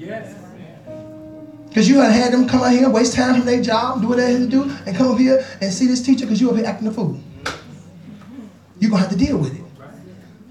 [1.69, 4.17] Because you had had them come out here, waste time from their job, do what
[4.17, 6.65] they had to do, and come here and see this teacher because you up here
[6.65, 7.19] acting a fool.
[8.79, 9.63] You're going to have to deal with it.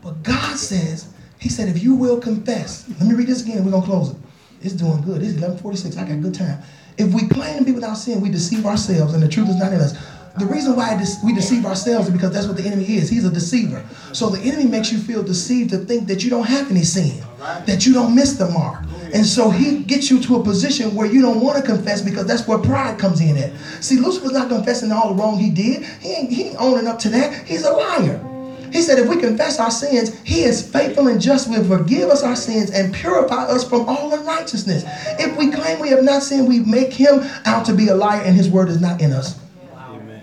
[0.03, 1.09] But God says,
[1.39, 4.11] He said, if you will confess, let me read this again, we're going to close
[4.11, 4.16] it.
[4.62, 5.23] It's doing good.
[5.23, 5.97] It's 1146.
[5.97, 6.62] I got good time.
[6.97, 9.73] If we claim to be without sin, we deceive ourselves, and the truth is not
[9.73, 9.97] in us.
[10.39, 10.95] The reason why
[11.25, 13.09] we deceive ourselves is because that's what the enemy is.
[13.09, 13.85] He's a deceiver.
[14.12, 17.25] So the enemy makes you feel deceived to think that you don't have any sin,
[17.66, 18.85] that you don't miss the mark.
[19.14, 22.26] And so he gets you to a position where you don't want to confess because
[22.26, 23.52] that's where pride comes in at.
[23.82, 25.84] See, Lucifer's not confessing all the wrong he did.
[26.00, 27.46] He ain't, he ain't owning up to that.
[27.46, 28.24] He's a liar.
[28.72, 32.22] He said, if we confess our sins, he is faithful and just will forgive us
[32.22, 34.84] our sins and purify us from all unrighteousness.
[35.18, 38.20] If we claim we have not sinned, we make him out to be a liar
[38.22, 39.38] and his word is not in us.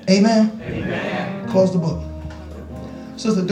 [0.07, 0.61] Amen.
[0.61, 1.49] Amen.
[1.49, 2.03] Close the book.
[3.17, 3.41] Sister